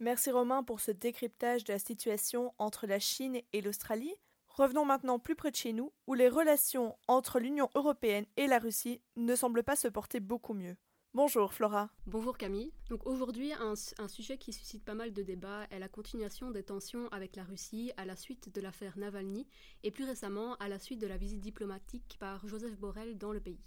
Merci 0.01 0.31
Romain 0.31 0.63
pour 0.63 0.79
ce 0.79 0.89
décryptage 0.89 1.63
de 1.63 1.74
la 1.74 1.77
situation 1.77 2.55
entre 2.58 2.88
la 2.88 2.98
Chine 2.98 3.39
et 3.53 3.62
l'Australie. 3.62 4.15
Revenons 4.48 4.84
maintenant 4.84 5.20
plus 5.20 5.36
près 5.36 5.51
de 5.51 5.55
chez 5.55 5.74
nous, 5.74 5.93
où 6.08 6.15
les 6.15 6.27
relations 6.27 6.98
entre 7.08 7.39
l'Union 7.39 7.70
européenne 7.75 8.25
et 8.36 8.48
la 8.48 8.58
Russie 8.58 9.00
ne 9.15 9.36
semblent 9.36 9.62
pas 9.62 9.75
se 9.75 9.88
porter 9.88 10.20
beaucoup 10.20 10.55
mieux. 10.55 10.75
Bonjour 11.13 11.53
Flora. 11.53 11.91
Bonjour 12.08 12.36
Camille. 12.36 12.74
Donc 12.89 13.05
aujourd'hui, 13.05 13.53
un, 13.53 13.75
un, 14.00 14.08
sujet 14.08 14.39
qui 14.39 14.53
suscite 14.53 14.84
pas 14.84 14.96
mal 14.96 15.13
de 15.13 15.22
débats 15.22 15.67
est 15.70 15.77
la 15.77 15.88
continuation 15.88 16.50
des 16.50 16.63
tensions 16.63 17.08
avec 17.10 17.36
la 17.36 17.43
Russie 17.43 17.91
à 17.96 18.05
la 18.05 18.15
suite 18.15 18.51
de 18.51 18.60
l'affaire 18.60 18.98
Navalny 18.98 19.46
et 19.84 19.91
plus 19.91 20.05
récemment 20.05 20.55
à 20.55 20.67
la 20.67 20.79
suite 20.79 21.00
de 21.00 21.05
la 21.05 21.17
visite 21.17 21.41
diplomatique 21.41 22.17
par 22.20 22.48
Joseph 22.48 22.75
Borrell 22.79 23.20
dans 23.20 23.34
le 23.34 23.39
pays. 23.39 23.62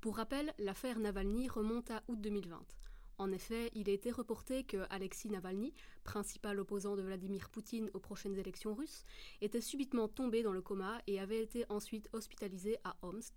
Pour 0.00 0.18
rappel, 0.18 0.54
l'affaire 0.60 1.00
Navalny 1.00 1.48
remonte 1.48 1.90
à 1.90 2.04
août 2.06 2.20
2020. 2.20 2.77
En 3.18 3.32
effet, 3.32 3.72
il 3.74 3.90
a 3.90 3.92
été 3.92 4.12
reporté 4.12 4.62
que 4.62 4.86
Alexis 4.90 5.28
Navalny, 5.28 5.74
principal 6.04 6.60
opposant 6.60 6.94
de 6.94 7.02
Vladimir 7.02 7.50
Poutine 7.50 7.90
aux 7.92 7.98
prochaines 7.98 8.38
élections 8.38 8.74
russes, 8.74 9.04
était 9.40 9.60
subitement 9.60 10.06
tombé 10.06 10.44
dans 10.44 10.52
le 10.52 10.62
coma 10.62 11.02
et 11.08 11.18
avait 11.18 11.42
été 11.42 11.66
ensuite 11.68 12.08
hospitalisé 12.12 12.78
à 12.84 12.96
Omsk 13.02 13.34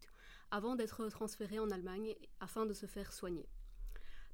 avant 0.51 0.75
d'être 0.75 1.07
transféré 1.09 1.57
en 1.57 1.71
Allemagne 1.71 2.13
afin 2.39 2.67
de 2.67 2.73
se 2.73 2.85
faire 2.85 3.11
soigner. 3.11 3.47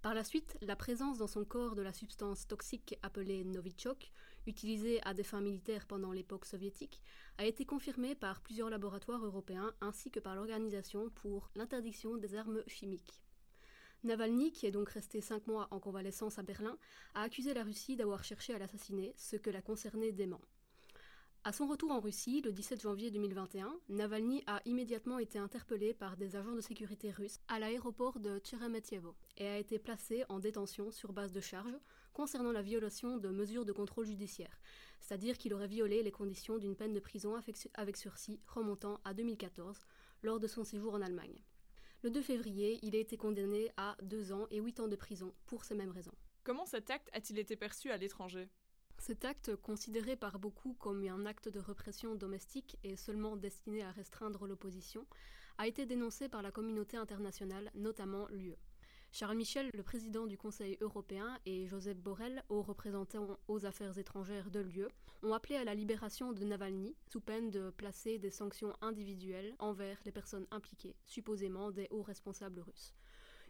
Par 0.02 0.14
la 0.14 0.26
suite, 0.26 0.58
la 0.62 0.76
présence 0.76 1.18
dans 1.18 1.28
son 1.28 1.46
corps 1.46 1.76
de 1.76 1.82
la 1.82 1.94
substance 1.94 2.46
toxique 2.46 2.98
appelée 3.02 3.46
Novichok, 3.46 4.12
utilisée 4.48 5.02
à 5.04 5.14
des 5.14 5.24
fins 5.24 5.42
militaires 5.42 5.88
pendant 5.88 6.12
l'époque 6.12 6.46
soviétique, 6.46 7.02
a 7.38 7.46
été 7.46 7.66
confirmée 7.66 8.16
par 8.16 8.42
plusieurs 8.42 8.70
laboratoires 8.70 9.26
européens 9.26 9.74
ainsi 9.80 10.12
que 10.12 10.20
par 10.20 10.36
l'Organisation 10.36 11.10
pour 11.10 11.50
l'interdiction 11.56 12.18
des 12.18 12.36
armes 12.36 12.64
chimiques. 12.68 13.22
Navalny, 14.04 14.52
qui 14.52 14.66
est 14.66 14.72
donc 14.72 14.90
resté 14.90 15.22
cinq 15.22 15.48
mois 15.48 15.68
en 15.72 15.80
convalescence 15.80 16.40
à 16.40 16.44
Berlin, 16.44 16.78
a 17.16 17.24
accusé 17.24 17.54
la 17.54 17.64
Russie 17.64 17.96
d'avoir 17.96 18.24
cherché 18.24 18.54
à 18.54 18.60
l'assassiner, 18.60 19.14
ce 19.18 19.36
que 19.36 19.50
la 19.50 19.62
concernée 19.62 20.12
dément. 20.12 20.42
À 21.44 21.54
son 21.54 21.66
retour 21.66 21.92
en 21.92 22.02
Russie, 22.02 22.42
le 22.42 22.52
17 22.52 22.82
janvier 22.82 23.10
2021, 23.10 23.74
Navalny 23.88 24.44
a 24.48 24.62
immédiatement 24.66 25.18
été 25.18 25.40
interpellé 25.40 25.94
par 25.94 26.18
des 26.18 26.36
agents 26.36 26.56
de 26.56 26.62
sécurité 26.62 27.10
russes 27.10 27.40
à 27.48 27.58
l'aéroport 27.58 28.20
de 28.20 28.40
Tcheremetyevo 28.40 29.16
et 29.38 29.48
a 29.48 29.58
été 29.58 29.80
placé 29.80 30.26
en 30.28 30.40
détention 30.40 30.92
sur 30.92 31.14
base 31.14 31.32
de 31.32 31.40
charges, 31.40 31.78
concernant 32.12 32.52
la 32.52 32.62
violation 32.62 33.18
de 33.18 33.30
mesures 33.30 33.64
de 33.64 33.72
contrôle 33.72 34.08
judiciaire, 34.08 34.60
c'est-à-dire 35.00 35.38
qu'il 35.38 35.54
aurait 35.54 35.68
violé 35.68 36.04
les 36.04 36.12
conditions 36.12 36.58
d'une 36.58 36.76
peine 36.76 36.94
de 36.94 37.00
prison 37.00 37.36
avec 37.76 37.96
sursis 37.96 38.42
remontant 38.48 39.00
à 39.06 39.14
2014 39.14 39.80
lors 40.24 40.40
de 40.40 40.48
son 40.48 40.66
séjour 40.66 40.96
en 40.96 41.02
Allemagne. 41.02 41.42
Le 42.04 42.12
2 42.12 42.22
février, 42.22 42.78
il 42.84 42.96
a 42.96 43.00
été 43.00 43.18
condamné 43.18 43.72
à 43.76 43.98
deux 44.04 44.32
ans 44.32 44.46
et 44.52 44.60
huit 44.60 44.80
ans 44.80 44.88
de 44.88 44.96
prison 44.96 45.34
pour 45.48 45.66
ces 45.66 45.74
mêmes 45.74 45.92
raisons. 45.92 46.14
Comment 46.44 46.68
cet 46.68 46.92
acte 46.92 47.10
a-t-il 47.12 47.40
été 47.40 47.56
perçu 47.56 47.90
à 47.90 47.98
l'étranger? 47.98 48.50
Cet 49.00 49.26
acte, 49.26 49.56
considéré 49.56 50.16
par 50.16 50.38
beaucoup 50.38 50.76
comme 50.76 51.04
un 51.08 51.26
acte 51.26 51.50
de 51.50 51.60
répression 51.60 52.14
domestique 52.14 52.78
et 52.84 52.96
seulement 52.96 53.36
destiné 53.36 53.84
à 53.84 53.92
restreindre 53.92 54.46
l'opposition, 54.46 55.08
a 55.58 55.68
été 55.68 55.88
dénoncé 55.88 56.30
par 56.30 56.44
la 56.44 56.52
communauté 56.52 56.98
internationale, 56.98 57.72
notamment 57.74 58.28
l'UE. 58.30 58.56
Charles 59.12 59.38
Michel, 59.38 59.72
le 59.74 59.84
président 59.84 60.28
du 60.28 60.38
Conseil 60.38 60.78
européen, 60.82 61.40
et 61.46 61.66
Joseph 61.68 61.98
Borrell, 61.98 62.44
haut 62.50 62.62
représentant 62.62 63.40
aux 63.48 63.66
affaires 63.66 63.98
étrangères 63.98 64.52
de 64.52 64.60
l'UE, 64.60 64.88
ont 65.24 65.34
appelé 65.34 65.56
à 65.56 65.64
la 65.64 65.74
libération 65.74 66.34
de 66.34 66.44
Navalny, 66.44 66.96
sous 67.08 67.22
peine 67.22 67.50
de 67.50 67.72
placer 67.72 68.20
des 68.20 68.30
sanctions 68.30 68.74
individuelles 68.82 69.56
envers 69.60 69.98
les 70.06 70.12
personnes 70.12 70.46
impliquées, 70.52 70.96
supposément 71.06 71.72
des 71.72 71.88
hauts 71.90 72.04
responsables 72.04 72.60
russes. 72.60 72.94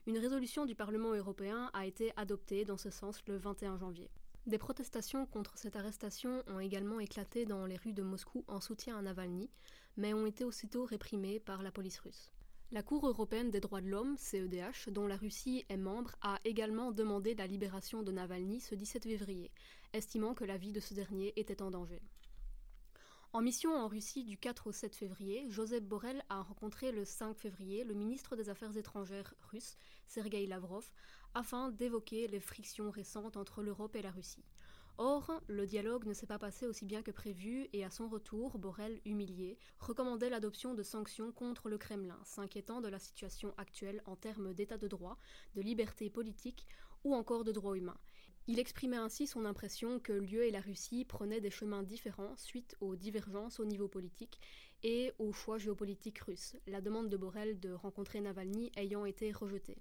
Une 0.05 0.17
résolution 0.17 0.65
du 0.65 0.73
Parlement 0.73 1.13
européen 1.13 1.69
a 1.73 1.85
été 1.85 2.13
adoptée 2.15 2.63
dans 2.63 2.77
ce 2.77 2.89
sens 2.89 3.21
le 3.27 3.35
21 3.35 3.77
janvier. 3.77 4.09
Des 4.45 4.57
protestations 4.57 5.25
contre 5.25 5.57
cette 5.57 5.75
arrestation 5.75 6.41
ont 6.47 6.61
également 6.61 7.01
éclaté 7.01 7.45
dans 7.45 7.65
les 7.65 7.75
rues 7.75 7.91
de 7.91 8.03
Moscou 8.03 8.45
en 8.47 8.61
soutien 8.61 8.97
à 8.97 9.01
Navalny, 9.01 9.49
mais 9.97 10.13
ont 10.13 10.25
été 10.25 10.45
aussitôt 10.45 10.85
réprimées 10.85 11.41
par 11.41 11.61
la 11.61 11.71
police 11.71 11.99
russe. 11.99 12.31
La 12.73 12.83
Cour 12.83 13.07
européenne 13.07 13.49
des 13.49 13.61
droits 13.61 13.79
de 13.79 13.87
l'homme, 13.87 14.17
CEDH, 14.17 14.89
dont 14.89 15.07
la 15.07 15.15
Russie 15.15 15.63
est 15.69 15.77
membre, 15.77 16.15
a 16.21 16.37
également 16.43 16.91
demandé 16.91 17.33
la 17.33 17.47
libération 17.47 18.03
de 18.03 18.11
Navalny 18.11 18.59
ce 18.59 18.75
17 18.75 19.05
février, 19.05 19.51
estimant 19.93 20.33
que 20.33 20.43
la 20.43 20.57
vie 20.57 20.73
de 20.73 20.81
ce 20.81 20.93
dernier 20.93 21.31
était 21.37 21.61
en 21.61 21.71
danger. 21.71 22.01
En 23.31 23.41
mission 23.41 23.73
en 23.73 23.87
Russie 23.87 24.25
du 24.25 24.37
4 24.37 24.67
au 24.67 24.71
7 24.73 24.97
février, 24.97 25.45
Joseph 25.49 25.85
Borrell 25.85 26.25
a 26.27 26.41
rencontré 26.41 26.91
le 26.91 27.05
5 27.05 27.37
février 27.37 27.85
le 27.85 27.93
ministre 27.93 28.35
des 28.35 28.49
Affaires 28.49 28.75
étrangères 28.75 29.33
russe, 29.49 29.77
Sergei 30.05 30.45
Lavrov, 30.45 30.91
afin 31.35 31.71
d'évoquer 31.71 32.27
les 32.27 32.41
frictions 32.41 32.91
récentes 32.91 33.37
entre 33.37 33.63
l'Europe 33.63 33.95
et 33.95 34.01
la 34.01 34.11
Russie. 34.11 34.43
Or, 34.99 35.41
le 35.47 35.67
dialogue 35.67 36.05
ne 36.05 36.13
s'est 36.13 36.25
pas 36.25 36.39
passé 36.39 36.65
aussi 36.65 36.83
bien 36.83 37.03
que 37.03 37.11
prévu 37.11 37.67
et 37.71 37.85
à 37.85 37.91
son 37.91 38.09
retour, 38.09 38.57
Borrell, 38.57 38.99
humilié, 39.05 39.59
recommandait 39.79 40.31
l'adoption 40.31 40.73
de 40.73 40.81
sanctions 40.81 41.31
contre 41.31 41.69
le 41.69 41.77
Kremlin, 41.77 42.19
s'inquiétant 42.23 42.81
de 42.81 42.87
la 42.87 42.97
situation 42.97 43.53
actuelle 43.57 44.01
en 44.05 44.15
termes 44.15 44.55
d'état 44.55 44.79
de 44.79 44.87
droit, 44.87 45.19
de 45.53 45.61
liberté 45.61 46.09
politique 46.09 46.65
ou 47.03 47.13
encore 47.13 47.43
de 47.43 47.51
droits 47.51 47.77
humains. 47.77 47.99
Il 48.47 48.57
exprimait 48.57 48.97
ainsi 48.97 49.27
son 49.27 49.45
impression 49.45 49.99
que 49.99 50.13
l'UE 50.13 50.47
et 50.47 50.51
la 50.51 50.61
Russie 50.61 51.05
prenaient 51.05 51.41
des 51.41 51.51
chemins 51.51 51.83
différents 51.83 52.35
suite 52.35 52.75
aux 52.79 52.95
divergences 52.95 53.59
au 53.59 53.65
niveau 53.65 53.87
politique 53.87 54.39
et 54.81 55.11
au 55.19 55.31
choix 55.31 55.59
géopolitique 55.59 56.19
russe, 56.19 56.55
la 56.65 56.81
demande 56.81 57.09
de 57.09 57.17
Borrell 57.17 57.59
de 57.59 57.71
rencontrer 57.71 58.19
Navalny 58.19 58.71
ayant 58.77 59.05
été 59.05 59.31
rejetée. 59.31 59.77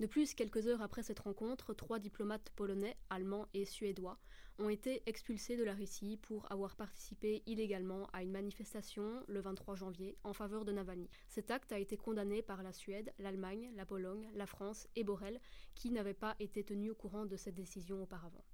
De 0.00 0.06
plus, 0.06 0.32
quelques 0.32 0.66
heures 0.66 0.80
après 0.80 1.02
cette 1.02 1.18
rencontre, 1.18 1.74
trois 1.74 1.98
diplomates 1.98 2.48
polonais, 2.56 2.96
allemands 3.10 3.46
et 3.52 3.66
suédois 3.66 4.18
ont 4.58 4.70
été 4.70 5.02
expulsés 5.04 5.58
de 5.58 5.62
la 5.62 5.74
Russie 5.74 6.16
pour 6.16 6.50
avoir 6.50 6.74
participé 6.74 7.42
illégalement 7.44 8.08
à 8.14 8.22
une 8.22 8.30
manifestation 8.30 9.22
le 9.28 9.40
23 9.40 9.74
janvier 9.74 10.16
en 10.24 10.32
faveur 10.32 10.64
de 10.64 10.72
Navalny. 10.72 11.10
Cet 11.28 11.50
acte 11.50 11.70
a 11.72 11.78
été 11.78 11.98
condamné 11.98 12.40
par 12.40 12.62
la 12.62 12.72
Suède, 12.72 13.12
l'Allemagne, 13.18 13.72
la 13.76 13.84
Pologne, 13.84 14.30
la 14.34 14.46
France 14.46 14.88
et 14.96 15.04
Borrell, 15.04 15.38
qui 15.74 15.90
n'avaient 15.90 16.14
pas 16.14 16.34
été 16.40 16.64
tenus 16.64 16.92
au 16.92 16.94
courant 16.94 17.26
de 17.26 17.36
cette 17.36 17.54
décision 17.54 18.02
auparavant. 18.02 18.44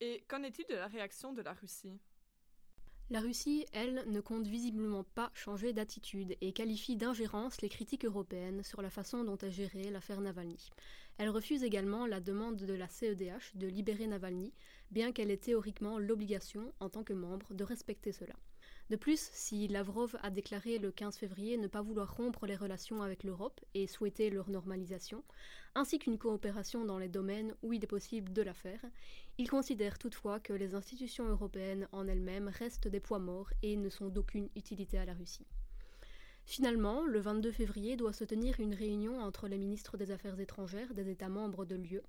Et 0.00 0.24
qu'en 0.26 0.42
est-il 0.42 0.66
de 0.68 0.74
la 0.74 0.86
réaction 0.86 1.34
de 1.34 1.42
la 1.42 1.52
Russie? 1.52 2.00
La 3.10 3.20
Russie, 3.20 3.66
elle, 3.72 4.02
ne 4.06 4.20
compte 4.20 4.46
visiblement 4.46 5.04
pas 5.04 5.30
changer 5.34 5.74
d'attitude 5.74 6.36
et 6.40 6.52
qualifie 6.52 6.96
d'ingérence 6.96 7.60
les 7.60 7.68
critiques 7.68 8.06
européennes 8.06 8.62
sur 8.62 8.80
la 8.80 8.88
façon 8.88 9.24
dont 9.24 9.36
est 9.36 9.50
gérée 9.50 9.90
l'affaire 9.90 10.22
Navalny. 10.22 10.70
Elle 11.18 11.28
refuse 11.28 11.62
également 11.62 12.06
la 12.06 12.20
demande 12.20 12.56
de 12.56 12.72
la 12.72 12.88
CEDH 12.88 13.56
de 13.56 13.66
libérer 13.66 14.06
Navalny, 14.06 14.52
bien 14.90 15.12
qu'elle 15.12 15.30
ait 15.30 15.36
théoriquement 15.36 15.98
l'obligation, 15.98 16.72
en 16.80 16.88
tant 16.88 17.04
que 17.04 17.12
membre, 17.12 17.52
de 17.52 17.62
respecter 17.62 18.10
cela. 18.10 18.34
De 18.90 18.96
plus, 18.96 19.30
si 19.32 19.66
Lavrov 19.66 20.14
a 20.22 20.30
déclaré 20.30 20.78
le 20.78 20.92
15 20.92 21.16
février 21.16 21.56
ne 21.56 21.68
pas 21.68 21.80
vouloir 21.80 22.16
rompre 22.16 22.46
les 22.46 22.54
relations 22.54 23.02
avec 23.02 23.24
l'Europe 23.24 23.60
et 23.72 23.86
souhaiter 23.86 24.28
leur 24.28 24.50
normalisation, 24.50 25.24
ainsi 25.74 25.98
qu'une 25.98 26.18
coopération 26.18 26.84
dans 26.84 26.98
les 26.98 27.08
domaines 27.08 27.54
où 27.62 27.72
il 27.72 27.82
est 27.82 27.86
possible 27.86 28.32
de 28.32 28.42
la 28.42 28.52
faire, 28.52 28.84
il 29.38 29.48
considère 29.48 29.98
toutefois 29.98 30.38
que 30.38 30.52
les 30.52 30.74
institutions 30.74 31.26
européennes 31.26 31.88
en 31.92 32.06
elles-mêmes 32.06 32.48
restent 32.48 32.88
des 32.88 33.00
poids 33.00 33.18
morts 33.18 33.50
et 33.62 33.76
ne 33.76 33.88
sont 33.88 34.10
d'aucune 34.10 34.50
utilité 34.54 34.98
à 34.98 35.06
la 35.06 35.14
Russie. 35.14 35.46
Finalement, 36.44 37.06
le 37.06 37.20
22 37.20 37.52
février 37.52 37.96
doit 37.96 38.12
se 38.12 38.24
tenir 38.24 38.60
une 38.60 38.74
réunion 38.74 39.18
entre 39.18 39.48
les 39.48 39.56
ministres 39.56 39.96
des 39.96 40.10
Affaires 40.10 40.38
étrangères 40.38 40.92
des 40.92 41.08
États 41.08 41.30
membres 41.30 41.64
de 41.64 41.74
l'UE 41.74 42.02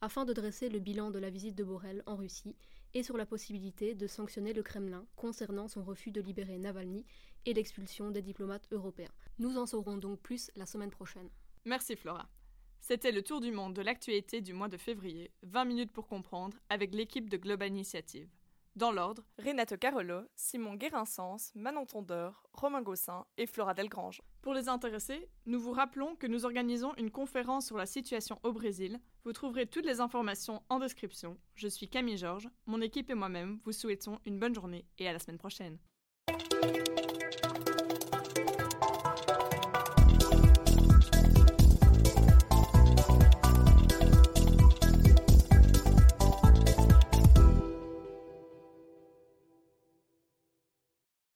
afin 0.00 0.24
de 0.24 0.32
dresser 0.32 0.68
le 0.68 0.80
bilan 0.80 1.12
de 1.12 1.20
la 1.20 1.30
visite 1.30 1.54
de 1.54 1.62
Borrell 1.62 2.02
en 2.06 2.16
Russie 2.16 2.56
et 2.96 3.02
sur 3.02 3.18
la 3.18 3.26
possibilité 3.26 3.94
de 3.94 4.06
sanctionner 4.06 4.54
le 4.54 4.62
Kremlin 4.62 5.04
concernant 5.16 5.68
son 5.68 5.84
refus 5.84 6.12
de 6.12 6.22
libérer 6.22 6.56
Navalny 6.56 7.04
et 7.44 7.52
l'expulsion 7.52 8.10
des 8.10 8.22
diplomates 8.22 8.66
européens. 8.72 9.12
Nous 9.38 9.58
en 9.58 9.66
saurons 9.66 9.98
donc 9.98 10.18
plus 10.20 10.50
la 10.56 10.64
semaine 10.64 10.90
prochaine. 10.90 11.28
Merci 11.66 11.94
Flora. 11.94 12.26
C'était 12.80 13.12
le 13.12 13.20
tour 13.20 13.42
du 13.42 13.52
monde 13.52 13.74
de 13.74 13.82
l'actualité 13.82 14.40
du 14.40 14.54
mois 14.54 14.68
de 14.68 14.78
février, 14.78 15.30
20 15.42 15.66
minutes 15.66 15.92
pour 15.92 16.08
comprendre, 16.08 16.56
avec 16.70 16.94
l'équipe 16.94 17.28
de 17.28 17.36
Global 17.36 17.68
Initiative. 17.68 18.30
Dans 18.76 18.92
l'ordre, 18.92 19.24
Renato 19.38 19.78
Carolo, 19.78 20.26
Simon 20.34 20.74
Guérinsens, 20.74 21.50
Manon 21.54 21.86
Tondeur, 21.86 22.46
Romain 22.52 22.82
Gossin 22.82 23.24
et 23.38 23.46
Flora 23.46 23.72
Delgrange. 23.72 24.20
Pour 24.42 24.52
les 24.52 24.68
intéressés, 24.68 25.30
nous 25.46 25.58
vous 25.58 25.72
rappelons 25.72 26.14
que 26.14 26.26
nous 26.26 26.44
organisons 26.44 26.92
une 26.98 27.10
conférence 27.10 27.68
sur 27.68 27.78
la 27.78 27.86
situation 27.86 28.38
au 28.42 28.52
Brésil. 28.52 29.00
Vous 29.24 29.32
trouverez 29.32 29.66
toutes 29.66 29.86
les 29.86 30.00
informations 30.00 30.62
en 30.68 30.78
description. 30.78 31.38
Je 31.54 31.68
suis 31.68 31.88
Camille 31.88 32.18
Georges, 32.18 32.50
mon 32.66 32.82
équipe 32.82 33.08
et 33.08 33.14
moi-même 33.14 33.60
vous 33.64 33.72
souhaitons 33.72 34.18
une 34.26 34.38
bonne 34.38 34.54
journée 34.54 34.84
et 34.98 35.08
à 35.08 35.14
la 35.14 35.20
semaine 35.20 35.38
prochaine. 35.38 35.78